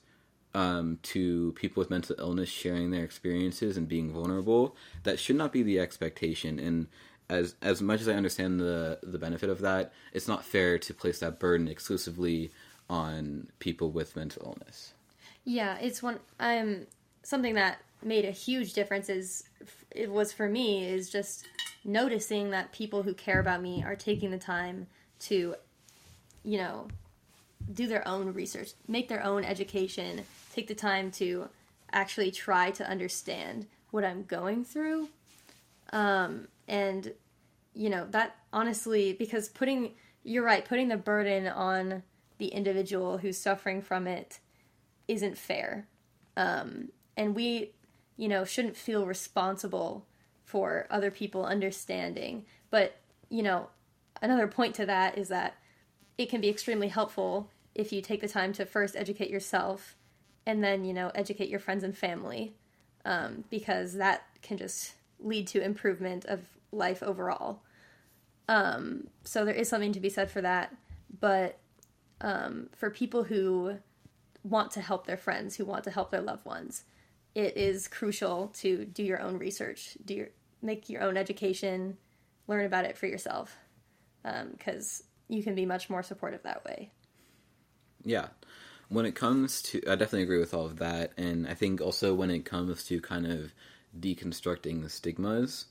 um, 0.54 0.98
to 1.02 1.52
people 1.52 1.80
with 1.80 1.90
mental 1.90 2.16
illness 2.18 2.48
sharing 2.48 2.90
their 2.90 3.04
experiences 3.04 3.76
and 3.76 3.88
being 3.88 4.12
vulnerable, 4.12 4.76
that 5.02 5.18
should 5.18 5.36
not 5.36 5.52
be 5.52 5.62
the 5.62 5.80
expectation. 5.80 6.58
And 6.58 6.86
as 7.28 7.56
as 7.60 7.82
much 7.82 8.00
as 8.00 8.08
I 8.08 8.14
understand 8.14 8.60
the 8.60 9.00
the 9.02 9.18
benefit 9.18 9.50
of 9.50 9.60
that, 9.60 9.92
it's 10.12 10.28
not 10.28 10.44
fair 10.44 10.78
to 10.78 10.94
place 10.94 11.18
that 11.18 11.40
burden 11.40 11.66
exclusively 11.66 12.52
on 12.88 13.48
people 13.58 13.90
with 13.90 14.14
mental 14.14 14.42
illness. 14.46 14.92
Yeah, 15.44 15.76
it's 15.78 16.02
one. 16.02 16.20
I'm 16.38 16.86
something 17.24 17.54
that 17.54 17.78
made 18.02 18.24
a 18.24 18.30
huge 18.30 18.74
difference 18.74 19.08
is 19.08 19.44
it 19.90 20.10
was 20.10 20.32
for 20.32 20.48
me 20.48 20.84
is 20.84 21.10
just 21.10 21.46
noticing 21.84 22.50
that 22.50 22.70
people 22.72 23.02
who 23.02 23.14
care 23.14 23.40
about 23.40 23.60
me 23.60 23.82
are 23.82 23.96
taking 23.96 24.30
the 24.30 24.38
time 24.38 24.86
to 25.18 25.54
you 26.44 26.58
know 26.58 26.86
do 27.72 27.86
their 27.86 28.06
own 28.06 28.32
research 28.32 28.72
make 28.86 29.08
their 29.08 29.24
own 29.24 29.42
education 29.42 30.22
take 30.54 30.68
the 30.68 30.74
time 30.74 31.10
to 31.10 31.48
actually 31.92 32.30
try 32.30 32.70
to 32.70 32.88
understand 32.88 33.66
what 33.90 34.04
i'm 34.04 34.24
going 34.24 34.64
through. 34.64 35.08
Um, 35.92 36.48
and 36.66 37.12
you 37.74 37.90
know 37.90 38.06
that 38.10 38.36
honestly 38.52 39.12
because 39.12 39.48
putting 39.48 39.92
you're 40.24 40.44
right 40.44 40.64
putting 40.64 40.88
the 40.88 40.96
burden 40.96 41.46
on 41.46 42.02
the 42.38 42.48
individual 42.48 43.18
who's 43.18 43.38
suffering 43.38 43.80
from 43.80 44.06
it 44.06 44.40
isn't 45.08 45.38
fair. 45.38 45.86
Um, 46.36 46.88
and 47.16 47.34
we 47.34 47.72
you 48.16 48.28
know 48.28 48.44
shouldn't 48.44 48.76
feel 48.76 49.06
responsible 49.06 50.06
for 50.44 50.86
other 50.90 51.10
people 51.10 51.44
understanding. 51.44 52.44
But 52.70 52.96
you 53.28 53.42
know 53.42 53.68
another 54.22 54.46
point 54.46 54.74
to 54.76 54.86
that 54.86 55.18
is 55.18 55.28
that 55.28 55.54
it 56.16 56.28
can 56.28 56.40
be 56.40 56.48
extremely 56.48 56.88
helpful 56.88 57.50
if 57.74 57.92
you 57.92 58.00
take 58.00 58.20
the 58.20 58.28
time 58.28 58.52
to 58.52 58.64
first 58.64 58.94
educate 58.94 59.30
yourself 59.30 59.96
and 60.46 60.62
then 60.62 60.84
you 60.84 60.92
know 60.92 61.10
educate 61.14 61.48
your 61.48 61.60
friends 61.60 61.82
and 61.82 61.96
family 61.96 62.54
um, 63.04 63.44
because 63.50 63.94
that 63.94 64.24
can 64.42 64.56
just 64.56 64.94
lead 65.20 65.46
to 65.48 65.62
improvement 65.62 66.24
of 66.26 66.40
life 66.72 67.02
overall. 67.02 67.60
Um, 68.48 69.08
so 69.24 69.44
there 69.44 69.54
is 69.54 69.68
something 69.68 69.92
to 69.92 70.00
be 70.00 70.10
said 70.10 70.30
for 70.30 70.42
that. 70.42 70.74
But 71.20 71.58
um, 72.20 72.68
for 72.76 72.90
people 72.90 73.24
who 73.24 73.78
want 74.42 74.70
to 74.72 74.80
help 74.80 75.06
their 75.06 75.16
friends 75.16 75.56
who 75.56 75.64
want 75.64 75.84
to 75.84 75.90
help 75.90 76.10
their 76.10 76.20
loved 76.20 76.44
ones 76.44 76.84
it 77.34 77.56
is 77.56 77.88
crucial 77.88 78.48
to 78.60 78.84
do 78.84 79.02
your 79.02 79.20
own 79.20 79.38
research, 79.38 79.96
do 80.04 80.14
your, 80.14 80.28
make 80.62 80.88
your 80.88 81.02
own 81.02 81.16
education, 81.16 81.96
learn 82.46 82.64
about 82.64 82.84
it 82.84 82.96
for 82.96 83.06
yourself, 83.06 83.56
because 84.22 85.02
um, 85.02 85.34
you 85.34 85.42
can 85.42 85.54
be 85.54 85.66
much 85.66 85.90
more 85.90 86.02
supportive 86.02 86.42
that 86.42 86.64
way. 86.64 86.90
Yeah. 88.04 88.28
When 88.88 89.06
it 89.06 89.14
comes 89.14 89.62
to, 89.62 89.82
I 89.88 89.94
definitely 89.94 90.22
agree 90.22 90.38
with 90.38 90.54
all 90.54 90.66
of 90.66 90.78
that. 90.78 91.12
And 91.16 91.48
I 91.48 91.54
think 91.54 91.80
also 91.80 92.14
when 92.14 92.30
it 92.30 92.44
comes 92.44 92.84
to 92.84 93.00
kind 93.00 93.26
of 93.26 93.52
deconstructing 93.98 94.82
the 94.82 94.90
stigmas, 94.90 95.66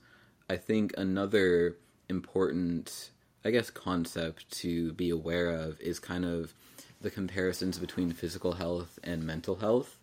I 0.49 0.57
think 0.57 0.93
another 0.97 1.77
important, 2.09 3.11
I 3.45 3.51
guess, 3.51 3.69
concept 3.69 4.49
to 4.59 4.93
be 4.93 5.09
aware 5.11 5.51
of 5.51 5.79
is 5.79 5.99
kind 5.99 6.25
of 6.25 6.53
the 7.01 7.11
comparisons 7.11 7.77
between 7.79 8.11
physical 8.11 8.53
health 8.53 8.97
and 9.03 9.23
mental 9.23 9.57
health. 9.57 9.99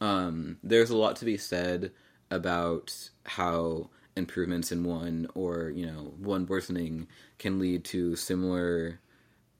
Um, 0.00 0.58
there's 0.62 0.90
a 0.90 0.96
lot 0.96 1.16
to 1.16 1.24
be 1.24 1.36
said 1.36 1.92
about 2.30 3.10
how 3.24 3.90
improvements 4.16 4.70
in 4.70 4.84
one 4.84 5.26
or 5.34 5.70
you 5.70 5.86
know 5.86 6.12
one 6.18 6.46
worsening 6.46 7.06
can 7.38 7.58
lead 7.58 7.84
to 7.84 8.16
similar 8.16 9.00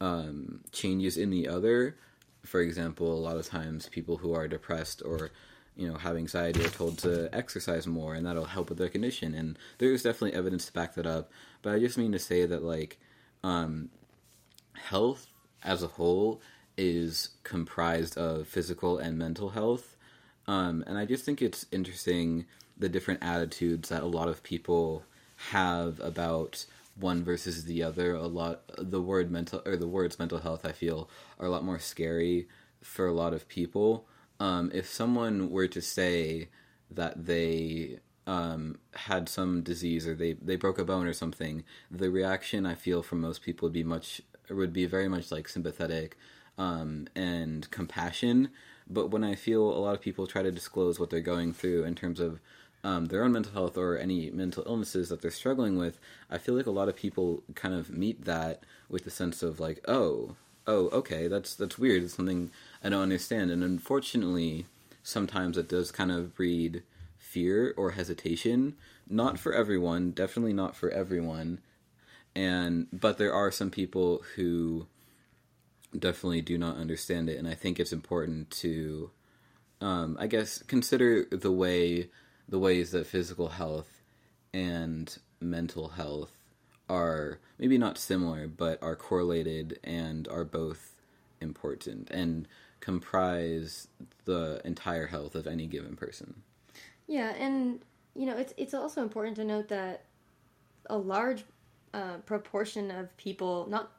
um, 0.00 0.60
changes 0.72 1.16
in 1.16 1.30
the 1.30 1.48
other. 1.48 1.96
For 2.44 2.60
example, 2.60 3.12
a 3.12 3.20
lot 3.20 3.36
of 3.36 3.46
times 3.46 3.88
people 3.88 4.16
who 4.16 4.34
are 4.34 4.48
depressed 4.48 5.02
or 5.04 5.30
you 5.76 5.88
know 5.88 5.96
have 5.96 6.16
anxiety 6.16 6.64
are 6.64 6.68
told 6.68 6.98
to 6.98 7.28
exercise 7.32 7.86
more, 7.86 8.14
and 8.14 8.26
that'll 8.26 8.44
help 8.44 8.68
with 8.68 8.78
their 8.78 8.88
condition. 8.88 9.34
And 9.34 9.58
there's 9.78 10.02
definitely 10.02 10.36
evidence 10.36 10.66
to 10.66 10.72
back 10.72 10.94
that 10.94 11.06
up. 11.06 11.30
But 11.62 11.74
I 11.74 11.78
just 11.78 11.98
mean 11.98 12.12
to 12.12 12.18
say 12.18 12.46
that 12.46 12.62
like 12.62 12.98
um, 13.44 13.90
health 14.74 15.28
as 15.64 15.82
a 15.82 15.88
whole 15.88 16.40
is 16.76 17.30
comprised 17.44 18.16
of 18.16 18.48
physical 18.48 18.98
and 18.98 19.18
mental 19.18 19.50
health 19.50 19.91
um, 20.46 20.84
and 20.86 20.98
I 20.98 21.04
just 21.04 21.24
think 21.24 21.40
it's 21.40 21.66
interesting 21.70 22.46
the 22.76 22.88
different 22.88 23.22
attitudes 23.22 23.88
that 23.90 24.02
a 24.02 24.06
lot 24.06 24.28
of 24.28 24.42
people 24.42 25.04
have 25.50 26.00
about 26.00 26.64
one 26.96 27.24
versus 27.24 27.64
the 27.64 27.82
other. 27.82 28.14
A 28.14 28.26
lot 28.26 28.62
the 28.78 29.00
word 29.00 29.30
mental 29.30 29.62
or 29.64 29.76
the 29.76 29.88
words 29.88 30.18
mental 30.18 30.38
health 30.38 30.64
I 30.64 30.72
feel 30.72 31.08
are 31.38 31.46
a 31.46 31.50
lot 31.50 31.64
more 31.64 31.78
scary 31.78 32.48
for 32.82 33.06
a 33.06 33.12
lot 33.12 33.32
of 33.32 33.48
people. 33.48 34.06
Um, 34.40 34.70
if 34.74 34.88
someone 34.88 35.50
were 35.50 35.68
to 35.68 35.80
say 35.80 36.48
that 36.90 37.26
they 37.26 38.00
um, 38.26 38.78
had 38.94 39.28
some 39.28 39.62
disease 39.62 40.06
or 40.06 40.14
they, 40.14 40.34
they 40.34 40.56
broke 40.56 40.78
a 40.78 40.84
bone 40.84 41.06
or 41.06 41.12
something, 41.12 41.64
the 41.90 42.10
reaction 42.10 42.66
I 42.66 42.74
feel 42.74 43.02
from 43.02 43.20
most 43.20 43.42
people 43.42 43.66
would 43.66 43.72
be 43.72 43.84
much 43.84 44.20
would 44.50 44.72
be 44.72 44.86
very 44.86 45.08
much 45.08 45.30
like 45.30 45.48
sympathetic 45.48 46.16
um, 46.58 47.06
and 47.14 47.70
compassion 47.70 48.50
but 48.88 49.10
when 49.10 49.24
I 49.24 49.34
feel 49.34 49.62
a 49.62 49.78
lot 49.78 49.94
of 49.94 50.00
people 50.00 50.26
try 50.26 50.42
to 50.42 50.52
disclose 50.52 50.98
what 50.98 51.10
they're 51.10 51.20
going 51.20 51.52
through 51.52 51.84
in 51.84 51.94
terms 51.94 52.20
of 52.20 52.40
um, 52.84 53.06
their 53.06 53.24
own 53.24 53.32
mental 53.32 53.52
health 53.52 53.76
or 53.76 53.96
any 53.96 54.30
mental 54.30 54.64
illnesses 54.66 55.08
that 55.08 55.22
they're 55.22 55.30
struggling 55.30 55.78
with, 55.78 55.98
I 56.30 56.38
feel 56.38 56.54
like 56.54 56.66
a 56.66 56.72
lot 56.72 56.88
of 56.88 56.96
people 56.96 57.42
kind 57.54 57.74
of 57.74 57.90
meet 57.90 58.24
that 58.24 58.64
with 58.88 59.04
the 59.04 59.10
sense 59.10 59.42
of 59.42 59.60
like, 59.60 59.80
oh, 59.86 60.36
oh, 60.66 60.88
okay, 60.88 61.28
that's 61.28 61.54
that's 61.54 61.78
weird. 61.78 62.02
It's 62.02 62.14
something 62.14 62.50
I 62.82 62.88
don't 62.88 63.02
understand. 63.02 63.50
And 63.50 63.62
unfortunately, 63.62 64.66
sometimes 65.02 65.56
it 65.56 65.68
does 65.68 65.92
kind 65.92 66.10
of 66.10 66.34
breed 66.34 66.82
fear 67.18 67.74
or 67.76 67.92
hesitation. 67.92 68.74
Not 69.08 69.38
for 69.38 69.52
everyone, 69.52 70.10
definitely 70.12 70.52
not 70.52 70.76
for 70.76 70.90
everyone. 70.90 71.60
And 72.34 72.86
but 72.92 73.18
there 73.18 73.34
are 73.34 73.50
some 73.50 73.70
people 73.70 74.22
who 74.36 74.86
definitely 75.98 76.42
do 76.42 76.58
not 76.58 76.76
understand 76.76 77.28
it, 77.28 77.38
and 77.38 77.48
I 77.48 77.54
think 77.54 77.78
it's 77.78 77.92
important 77.92 78.50
to, 78.50 79.10
um, 79.80 80.16
I 80.18 80.26
guess, 80.26 80.62
consider 80.62 81.26
the 81.30 81.52
way 81.52 82.10
the 82.48 82.58
ways 82.58 82.90
that 82.90 83.06
physical 83.06 83.48
health 83.48 84.02
and 84.52 85.16
mental 85.40 85.88
health 85.88 86.32
are 86.88 87.38
maybe 87.58 87.78
not 87.78 87.96
similar, 87.96 88.46
but 88.46 88.82
are 88.82 88.96
correlated 88.96 89.78
and 89.84 90.28
are 90.28 90.44
both 90.44 90.96
important 91.40 92.10
and 92.10 92.46
comprise 92.80 93.88
the 94.24 94.60
entire 94.64 95.06
health 95.06 95.34
of 95.34 95.46
any 95.46 95.66
given 95.66 95.96
person. 95.96 96.42
Yeah, 97.06 97.30
and 97.30 97.80
you 98.14 98.26
know, 98.26 98.36
it's 98.36 98.52
it's 98.56 98.74
also 98.74 99.02
important 99.02 99.36
to 99.36 99.44
note 99.44 99.68
that 99.68 100.04
a 100.90 100.96
large 100.98 101.44
uh, 101.94 102.18
proportion 102.26 102.90
of 102.90 103.16
people, 103.16 103.66
not 103.68 103.92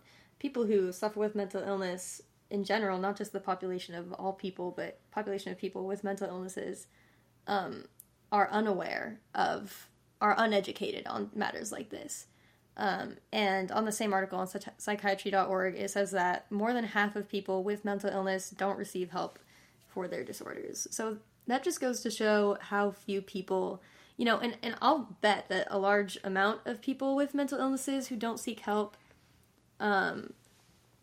people 0.43 0.65
who 0.65 0.91
suffer 0.91 1.21
with 1.21 1.35
mental 1.35 1.63
illness 1.63 2.21
in 2.49 2.65
general, 2.65 2.99
not 2.99 3.15
just 3.15 3.31
the 3.31 3.39
population 3.39 3.95
of 3.95 4.11
all 4.13 4.33
people, 4.33 4.73
but 4.75 4.99
population 5.09 5.53
of 5.53 5.57
people 5.57 5.87
with 5.87 6.03
mental 6.03 6.27
illnesses, 6.27 6.87
um, 7.47 7.85
are 8.29 8.49
unaware 8.51 9.21
of, 9.33 9.87
are 10.19 10.35
uneducated 10.37 11.07
on 11.07 11.31
matters 11.33 11.71
like 11.71 11.89
this. 11.89 12.27
Um, 12.75 13.15
and 13.31 13.71
on 13.71 13.85
the 13.85 13.91
same 13.93 14.11
article 14.11 14.37
on 14.37 14.49
psychiatry.org, 14.77 15.75
it 15.75 15.89
says 15.91 16.11
that 16.11 16.51
more 16.51 16.73
than 16.73 16.83
half 16.83 17.15
of 17.15 17.29
people 17.29 17.63
with 17.63 17.85
mental 17.85 18.09
illness 18.09 18.49
don't 18.49 18.77
receive 18.77 19.11
help 19.11 19.39
for 19.87 20.09
their 20.09 20.25
disorders. 20.25 20.87
So 20.91 21.19
that 21.47 21.63
just 21.63 21.79
goes 21.79 22.01
to 22.01 22.11
show 22.11 22.57
how 22.59 22.91
few 22.91 23.21
people, 23.21 23.81
you 24.17 24.25
know, 24.25 24.39
and, 24.39 24.57
and 24.61 24.75
I'll 24.81 25.15
bet 25.21 25.47
that 25.47 25.67
a 25.71 25.79
large 25.79 26.17
amount 26.21 26.61
of 26.65 26.81
people 26.81 27.15
with 27.15 27.33
mental 27.33 27.59
illnesses 27.59 28.09
who 28.09 28.17
don't 28.17 28.39
seek 28.39 28.59
help, 28.59 28.97
um, 29.79 30.33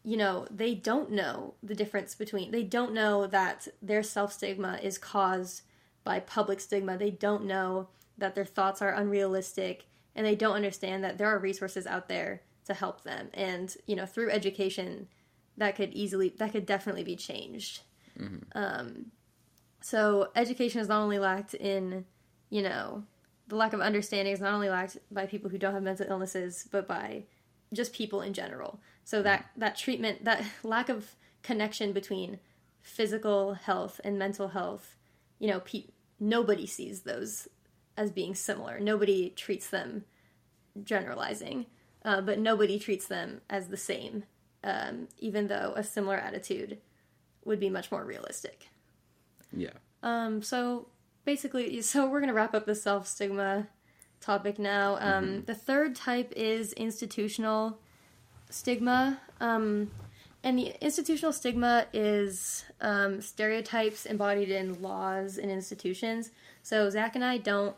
you 0.03 0.17
know, 0.17 0.47
they 0.51 0.75
don't 0.75 1.11
know 1.11 1.55
the 1.63 1.75
difference 1.75 2.15
between, 2.15 2.51
they 2.51 2.63
don't 2.63 2.95
know 2.95 3.27
that 3.27 3.69
their 3.83 4.03
self 4.03 4.33
stigma 4.33 4.79
is 4.83 4.99
caused 4.99 5.63
by 6.05 6.21
public 6.21 6.61
stigma. 6.61 6.97
They 6.97 7.11
don't 7.11 7.45
know 7.45 7.89
that 8.17 8.35
their 8.35 8.45
thoughts 8.45 8.81
are 8.81 8.93
unrealistic 8.93 9.87
and 10.15 10.27
they 10.27 10.37
don't 10.37 10.57
understand 10.57 11.03
that 11.05 11.19
there 11.19 11.29
are 11.29 11.39
resources 11.39 11.87
out 11.87 12.09
there 12.09 12.43
to 12.67 12.75
help 12.75 13.03
them 13.03 13.29
and 13.35 13.77
you 13.87 13.97
know 13.97 14.07
through 14.07 14.31
education 14.31 15.09
that 15.57 15.75
could 15.75 15.93
easily 15.93 16.29
that 16.39 16.53
could 16.53 16.67
definitely 16.67 17.03
be 17.03 17.17
changed 17.17 17.83
mm-hmm. 18.19 18.37
um, 18.55 19.07
so 19.81 20.29
education 20.37 20.81
is 20.81 20.89
not 20.89 21.01
only 21.01 21.19
lacked 21.19 21.55
in 21.55 22.05
you 22.51 22.63
know 22.63 23.03
the 23.49 23.57
lack 23.57 23.73
of 23.73 23.81
understanding 23.81 24.33
is 24.33 24.41
not 24.41 24.55
only 24.55 24.69
lacked 24.69 24.99
by 25.11 25.27
people 25.27 25.51
who 25.51 25.59
don't 25.59 25.75
have 25.75 25.83
mental 25.83 26.07
illnesses 26.09 26.69
but 26.71 26.87
by 26.87 27.25
just 27.73 27.93
people 27.93 28.21
in 28.21 28.33
general 28.33 28.81
so 29.05 29.23
that 29.23 29.41
mm-hmm. 29.41 29.61
that 29.61 29.77
treatment 29.77 30.25
that 30.25 30.45
lack 30.63 30.89
of 30.89 31.15
connection 31.43 31.93
between 31.93 32.39
physical 32.83 33.55
health 33.55 34.01
and 34.05 34.19
mental 34.19 34.49
health 34.49 34.97
you 35.39 35.49
know 35.49 35.61
pe- 35.61 35.85
nobody 36.19 36.67
sees 36.67 37.03
those 37.03 37.49
as 37.97 38.11
being 38.11 38.35
similar. 38.35 38.81
Nobody 38.81 39.31
treats 39.31 39.69
them 39.69 40.05
generalizing, 40.83 41.67
uh, 42.05 42.23
but 42.23 42.39
nobody 42.39 42.79
treats 42.79 43.07
them 43.07 43.43
as 43.51 43.69
the 43.69 43.77
same, 43.77 44.25
um, 44.65 45.09
even 45.19 45.49
though 45.49 45.75
a 45.77 45.83
similar 45.83 46.17
attitude 46.17 46.79
would 47.45 47.61
be 47.61 47.69
much 47.69 47.91
more 47.91 48.05
realistic. 48.05 48.69
Yeah. 49.53 49.73
Um, 50.03 50.43
so 50.43 50.89
basically, 51.25 51.83
so 51.83 52.09
we're 52.09 52.21
going 52.21 52.29
to 52.29 52.35
wrap 52.35 52.55
up 52.55 52.67
the 52.67 52.75
self 52.75 53.07
stigma 53.07 53.69
topic 54.21 54.59
now. 54.59 54.97
Um, 55.01 55.25
mm-hmm. 55.25 55.45
The 55.47 55.55
third 55.55 55.97
type 55.97 56.33
is 56.37 56.73
institutional 56.75 57.79
stigma. 58.51 59.21
Um, 59.41 59.91
and 60.43 60.59
the 60.59 60.75
institutional 60.81 61.33
stigma 61.33 61.87
is 61.93 62.65
um, 62.81 63.21
stereotypes 63.21 64.07
embodied 64.07 64.51
in 64.51 64.81
laws 64.81 65.37
and 65.37 65.51
institutions. 65.51 66.31
So 66.63 66.89
Zach 66.89 67.15
and 67.15 67.25
I 67.25 67.39
don't 67.39 67.77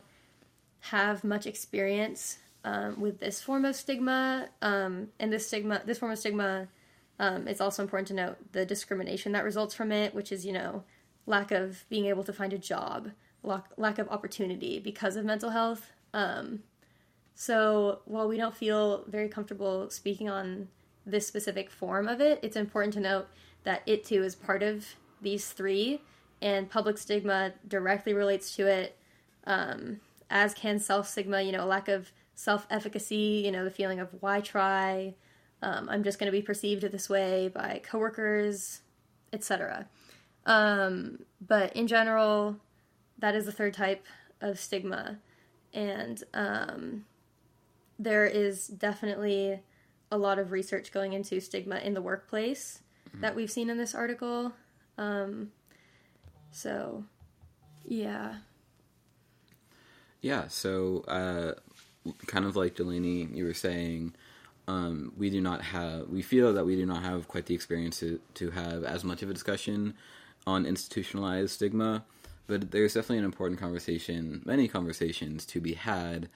have 0.81 1.25
much 1.25 1.47
experience 1.47 2.39
um, 2.65 3.01
with 3.01 3.19
this 3.19 3.41
form 3.41 3.65
of 3.65 3.75
stigma, 3.75 4.49
um, 4.61 5.09
and 5.19 5.33
this 5.33 5.47
stigma, 5.47 5.83
this 5.85 5.99
form 5.99 6.13
of 6.13 6.19
stigma, 6.19 6.69
um, 7.19 7.49
it's 7.49 7.61
also 7.61 7.83
important 7.83 8.09
to 8.09 8.15
note 8.15 8.37
the 8.53 8.65
discrimination 8.65 9.33
that 9.33 9.45
results 9.45 9.75
from 9.75 9.91
it, 9.91 10.15
which 10.15 10.31
is 10.31 10.47
you 10.47 10.53
know 10.53 10.85
lack 11.27 11.51
of 11.51 11.85
being 11.89 12.07
able 12.07 12.25
to 12.25 12.33
find 12.33 12.53
a 12.53 12.59
job, 12.59 13.11
lack, 13.43 13.67
lack 13.77 13.99
of 13.99 14.09
opportunity 14.09 14.79
because 14.79 15.17
of 15.17 15.25
mental 15.25 15.51
health. 15.51 15.93
Um, 16.15 16.61
so 17.35 18.01
while 18.05 18.29
we 18.29 18.37
don't 18.37 18.57
feel 18.57 19.05
very 19.09 19.29
comfortable 19.29 19.91
speaking 19.91 20.29
on 20.29 20.69
this 21.05 21.27
specific 21.27 21.71
form 21.71 22.09
of 22.09 22.21
it, 22.21 22.39
it's 22.43 22.57
important 22.57 22.95
to 22.95 23.01
note 23.01 23.29
that 23.65 23.83
it 23.87 24.05
too 24.05 24.23
is 24.23 24.35
part 24.35 24.63
of 24.63 24.87
these 25.21 25.49
three, 25.51 26.01
and 26.41 26.69
public 26.69 26.99
stigma 26.99 27.53
directly 27.67 28.13
relates 28.13 28.55
to 28.57 28.67
it. 28.67 28.97
Um, 29.45 30.01
as 30.31 30.55
can 30.55 30.79
self 30.79 31.09
stigma, 31.09 31.43
you 31.43 31.53
know, 31.53 31.67
lack 31.67 31.89
of 31.89 32.11
self 32.35 32.67
efficacy, 32.71 33.43
you 33.45 33.53
know, 33.53 33.65
the 33.65 33.71
feeling 33.71 34.01
of 34.01 34.09
why 34.21 34.41
try, 34.41 35.15
um, 35.63 35.89
I'm 35.89 36.03
just 36.03 36.19
going 36.19 36.27
to 36.27 36.37
be 36.37 36.43
perceived 36.43 36.83
this 36.83 37.09
way 37.09 37.49
by 37.49 37.81
coworkers, 37.85 38.81
etc. 39.33 39.87
Um, 40.45 41.21
but 41.41 41.75
in 41.77 41.87
general, 41.87 42.57
that 43.19 43.35
is 43.35 43.47
the 43.47 43.53
third 43.53 43.75
type 43.75 44.05
of 44.41 44.59
stigma. 44.59 45.19
And 45.75 46.23
um, 46.35 47.05
there 47.99 48.27
is 48.27 48.67
definitely 48.67 49.61
a 50.11 50.19
lot 50.19 50.39
of 50.39 50.53
research 50.53 50.93
going 50.93 51.15
into 51.15 51.41
stigma 51.41 51.79
in 51.79 51.95
the 51.95 52.03
workplace 52.03 52.83
mm-hmm. 53.09 53.21
that 53.23 53.35
we've 53.35 53.51
seen 53.51 53.71
in 53.71 53.79
this 53.79 53.95
article. 53.95 54.53
Um, 54.99 55.53
so, 56.51 57.05
yeah. 57.85 58.37
Yeah, 60.21 60.49
so 60.49 61.05
uh, 61.09 61.53
kind 62.27 62.45
of 62.45 62.57
like 62.57 62.77
Delaney, 62.77 63.29
you 63.33 63.45
were 63.45 63.55
saying, 63.55 64.15
um, 64.69 65.13
we 65.17 65.31
do 65.31 65.41
not 65.41 65.63
have, 65.63 66.09
we 66.09 66.23
feel 66.23 66.53
that 66.53 66.65
we 66.65 66.77
do 66.77 66.87
not 66.87 67.03
have 67.03 67.27
quite 67.27 67.47
the 67.47 67.55
experience 67.55 67.99
to, 68.01 68.21
to 68.35 68.51
have 68.51 68.85
as 68.85 69.03
much 69.03 69.23
of 69.23 69.31
a 69.31 69.33
discussion 69.33 69.95
on 70.47 70.67
institutionalized 70.67 71.51
stigma, 71.51 72.05
but 72.47 72.71
there's 72.71 72.95
definitely 72.95 73.19
an 73.19 73.25
important 73.25 73.61
conversation, 73.61 74.43
many 74.45 74.69
conversations 74.69 75.47
to 75.47 75.61
be 75.61 75.75
had 75.75 76.29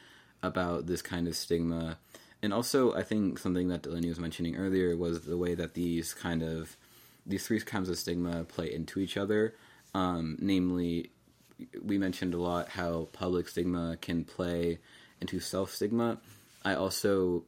about 0.43 0.87
this 0.87 1.03
kind 1.03 1.27
of 1.29 1.37
stigma. 1.37 1.99
And 2.43 2.53
also, 2.53 2.95
I 2.95 3.03
think 3.03 3.39
something 3.39 3.69
that 3.69 3.83
Delaney 3.83 4.09
was 4.09 4.21
mentioning 4.21 4.57
earlier 4.57 4.97
was 4.97 5.23
the 5.23 5.37
way 5.37 5.55
that 5.55 5.75
these 5.75 6.15
kind 6.15 6.43
of, 6.43 6.77
these 7.25 7.47
three 7.47 7.61
kinds 7.61 7.89
of 7.89 7.99
stigma 7.99 8.45
play 8.45 8.73
into 8.73 9.01
each 9.01 9.17
other. 9.17 9.55
Um, 9.95 10.37
namely, 10.41 11.11
we 11.83 11.99
mentioned 11.99 12.35
a 12.35 12.41
lot 12.41 12.69
how 12.69 13.09
public 13.13 13.49
stigma 13.49 13.97
can 14.01 14.25
play 14.25 14.79
into 15.21 15.41
self 15.41 15.73
stigma. 15.73 16.19
I 16.65 16.75
also 16.75 17.45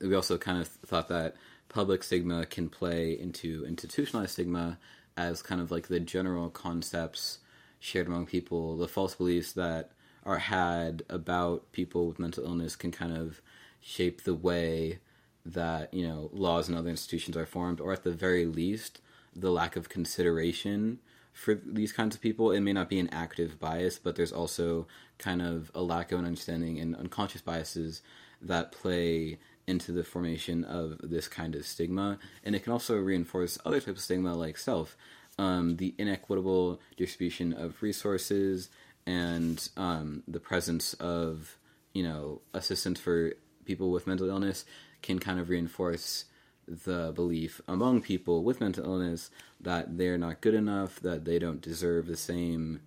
we 0.00 0.14
also 0.14 0.38
kind 0.38 0.60
of 0.60 0.68
thought 0.68 1.08
that 1.08 1.36
public 1.68 2.02
stigma 2.02 2.46
can 2.46 2.68
play 2.68 3.12
into 3.18 3.64
institutionalized 3.66 4.32
stigma 4.32 4.78
as 5.16 5.42
kind 5.42 5.60
of 5.60 5.70
like 5.70 5.88
the 5.88 6.00
general 6.00 6.50
concepts 6.50 7.38
shared 7.86 8.06
among 8.06 8.26
people, 8.26 8.76
the 8.76 8.88
false 8.88 9.14
beliefs 9.14 9.52
that 9.52 9.90
are 10.24 10.38
had 10.38 11.04
about 11.08 11.70
people 11.72 12.06
with 12.06 12.18
mental 12.18 12.44
illness 12.44 12.74
can 12.74 12.90
kind 12.90 13.16
of 13.16 13.40
shape 13.80 14.24
the 14.24 14.34
way 14.34 14.98
that 15.44 15.94
you 15.94 16.06
know 16.06 16.28
laws 16.32 16.68
and 16.68 16.76
other 16.76 16.90
institutions 16.90 17.36
are 17.36 17.46
formed, 17.46 17.80
or 17.80 17.92
at 17.92 18.02
the 18.02 18.10
very 18.10 18.44
least, 18.46 19.00
the 19.34 19.50
lack 19.50 19.76
of 19.76 19.88
consideration 19.88 20.98
for 21.36 21.54
these 21.54 21.92
kinds 21.92 22.16
of 22.16 22.22
people, 22.22 22.50
it 22.50 22.60
may 22.60 22.72
not 22.72 22.88
be 22.88 22.98
an 22.98 23.10
active 23.12 23.60
bias, 23.60 23.98
but 23.98 24.16
there's 24.16 24.32
also 24.32 24.86
kind 25.18 25.42
of 25.42 25.70
a 25.74 25.82
lack 25.82 26.10
of 26.10 26.18
an 26.18 26.24
understanding 26.24 26.80
and 26.80 26.96
unconscious 26.96 27.42
biases 27.42 28.00
that 28.40 28.72
play 28.72 29.38
into 29.66 29.92
the 29.92 30.02
formation 30.02 30.64
of 30.64 30.98
this 31.02 31.28
kind 31.28 31.54
of 31.54 31.66
stigma. 31.66 32.18
And 32.42 32.54
it 32.54 32.64
can 32.64 32.72
also 32.72 32.96
reinforce 32.96 33.58
other 33.66 33.80
types 33.80 33.98
of 33.98 34.00
stigma 34.00 34.34
like 34.34 34.56
self, 34.56 34.96
um, 35.38 35.76
the 35.76 35.94
inequitable 35.98 36.80
distribution 36.96 37.52
of 37.52 37.82
resources 37.82 38.68
and 39.06 39.68
um, 39.76 40.22
the 40.26 40.40
presence 40.40 40.94
of, 40.94 41.58
you 41.92 42.02
know, 42.02 42.40
assistance 42.54 42.98
for 42.98 43.34
people 43.64 43.90
with 43.90 44.06
mental 44.06 44.28
illness 44.28 44.64
can 45.02 45.18
kind 45.18 45.38
of 45.38 45.48
reinforce 45.48 46.24
the 46.66 47.12
belief 47.14 47.60
among 47.68 48.02
people 48.02 48.42
with 48.42 48.60
mental 48.60 48.84
illness 48.84 49.30
that 49.60 49.96
they're 49.96 50.18
not 50.18 50.40
good 50.40 50.54
enough, 50.54 50.98
that 51.00 51.24
they 51.24 51.38
don't 51.38 51.60
deserve 51.60 52.06
the 52.06 52.16
same 52.16 52.80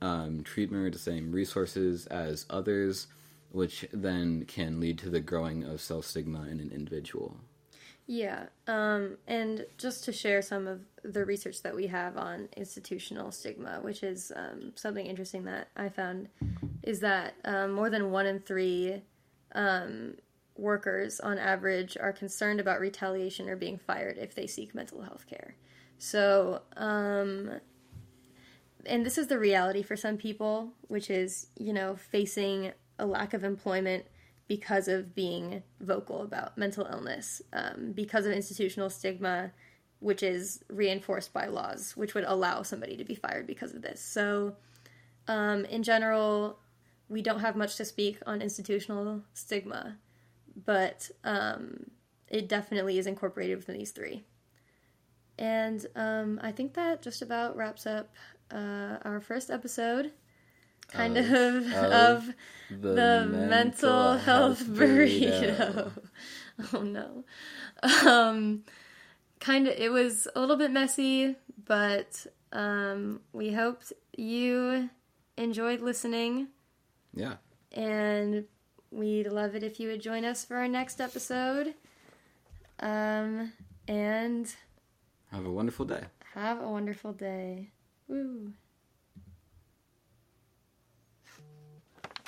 um, 0.00 0.42
treatment 0.42 0.86
or 0.86 0.90
the 0.90 0.98
same 0.98 1.32
resources 1.32 2.06
as 2.06 2.46
others, 2.48 3.06
which 3.50 3.86
then 3.92 4.44
can 4.46 4.80
lead 4.80 4.98
to 4.98 5.10
the 5.10 5.20
growing 5.20 5.64
of 5.64 5.80
self 5.80 6.06
stigma 6.06 6.42
in 6.42 6.60
an 6.60 6.70
individual. 6.72 7.36
Yeah, 8.10 8.46
um, 8.66 9.18
and 9.26 9.66
just 9.76 10.04
to 10.04 10.14
share 10.14 10.40
some 10.40 10.66
of 10.66 10.80
the 11.04 11.26
research 11.26 11.60
that 11.60 11.76
we 11.76 11.88
have 11.88 12.16
on 12.16 12.48
institutional 12.56 13.30
stigma, 13.30 13.80
which 13.82 14.02
is 14.02 14.32
um, 14.34 14.72
something 14.76 15.04
interesting 15.04 15.44
that 15.44 15.68
I 15.76 15.90
found, 15.90 16.30
is 16.82 17.00
that 17.00 17.34
um, 17.44 17.72
more 17.72 17.90
than 17.90 18.10
one 18.10 18.24
in 18.24 18.40
three 18.40 19.02
um, 19.52 20.14
workers 20.56 21.20
on 21.20 21.36
average 21.36 21.98
are 22.00 22.14
concerned 22.14 22.60
about 22.60 22.80
retaliation 22.80 23.46
or 23.46 23.56
being 23.56 23.76
fired 23.76 24.16
if 24.16 24.34
they 24.34 24.46
seek 24.46 24.74
mental 24.74 25.02
health 25.02 25.26
care. 25.28 25.54
So, 25.98 26.62
um, 26.78 27.60
and 28.86 29.04
this 29.04 29.18
is 29.18 29.26
the 29.26 29.38
reality 29.38 29.82
for 29.82 29.96
some 29.96 30.16
people, 30.16 30.72
which 30.86 31.10
is, 31.10 31.48
you 31.58 31.74
know, 31.74 31.94
facing 31.94 32.72
a 32.98 33.04
lack 33.04 33.34
of 33.34 33.44
employment 33.44 34.06
because 34.48 34.88
of 34.88 35.14
being 35.14 35.62
vocal 35.80 36.22
about 36.22 36.58
mental 36.58 36.86
illness, 36.90 37.40
um, 37.52 37.92
because 37.94 38.26
of 38.26 38.32
institutional 38.32 38.90
stigma, 38.90 39.52
which 40.00 40.22
is 40.22 40.64
reinforced 40.68 41.32
by 41.32 41.46
laws, 41.46 41.96
which 41.96 42.14
would 42.14 42.24
allow 42.24 42.62
somebody 42.62 42.96
to 42.96 43.04
be 43.04 43.14
fired 43.14 43.46
because 43.46 43.74
of 43.74 43.82
this. 43.82 44.00
So, 44.00 44.56
um, 45.26 45.64
in 45.66 45.82
general, 45.82 46.58
we 47.08 47.20
don't 47.22 47.40
have 47.40 47.56
much 47.56 47.76
to 47.76 47.84
speak 47.84 48.18
on 48.26 48.40
institutional 48.42 49.22
stigma 49.34 49.98
but 50.64 51.10
um, 51.24 51.90
it 52.28 52.48
definitely 52.48 52.98
is 52.98 53.06
incorporated 53.06 53.56
within 53.58 53.78
these 53.78 53.92
three. 53.92 54.24
And 55.38 55.84
um, 55.94 56.40
I 56.42 56.52
think 56.52 56.74
that 56.74 57.02
just 57.02 57.22
about 57.22 57.56
wraps 57.56 57.86
up 57.86 58.10
uh, 58.50 58.96
our 59.02 59.20
first 59.20 59.50
episode. 59.50 60.12
Kind 60.88 61.16
Of- 61.18 61.30
of 61.30 61.72
of 61.72 61.92
of 61.92 62.34
The, 62.70 62.94
the 62.94 63.26
mental 63.48 64.18
health 64.18 64.62
burrito. 64.78 65.90
oh 66.74 66.82
no. 66.82 67.24
Um 68.06 68.64
kind 69.40 69.66
of 69.68 69.74
it 69.78 69.90
was 69.92 70.26
a 70.34 70.40
little 70.40 70.56
bit 70.56 70.70
messy, 70.70 71.36
but 71.64 72.26
um 72.52 73.20
we 73.32 73.52
hoped 73.52 73.92
you 74.16 74.90
enjoyed 75.36 75.80
listening 75.80 76.48
Yeah. 77.14 77.36
and 77.72 78.44
we'd 78.90 79.28
love 79.28 79.54
it 79.54 79.62
if 79.62 79.78
you 79.78 79.88
would 79.90 80.00
join 80.02 80.24
us 80.24 80.44
for 80.44 80.56
our 80.56 80.66
next 80.68 81.00
episode. 81.00 81.74
Um 82.80 83.52
and 83.86 84.52
Have 85.32 85.46
a 85.46 85.50
wonderful 85.50 85.84
day. 85.86 86.04
have 86.34 86.60
a 86.60 86.68
wonderful 86.68 87.12
day. 87.12 87.70
Woo. 88.08 88.52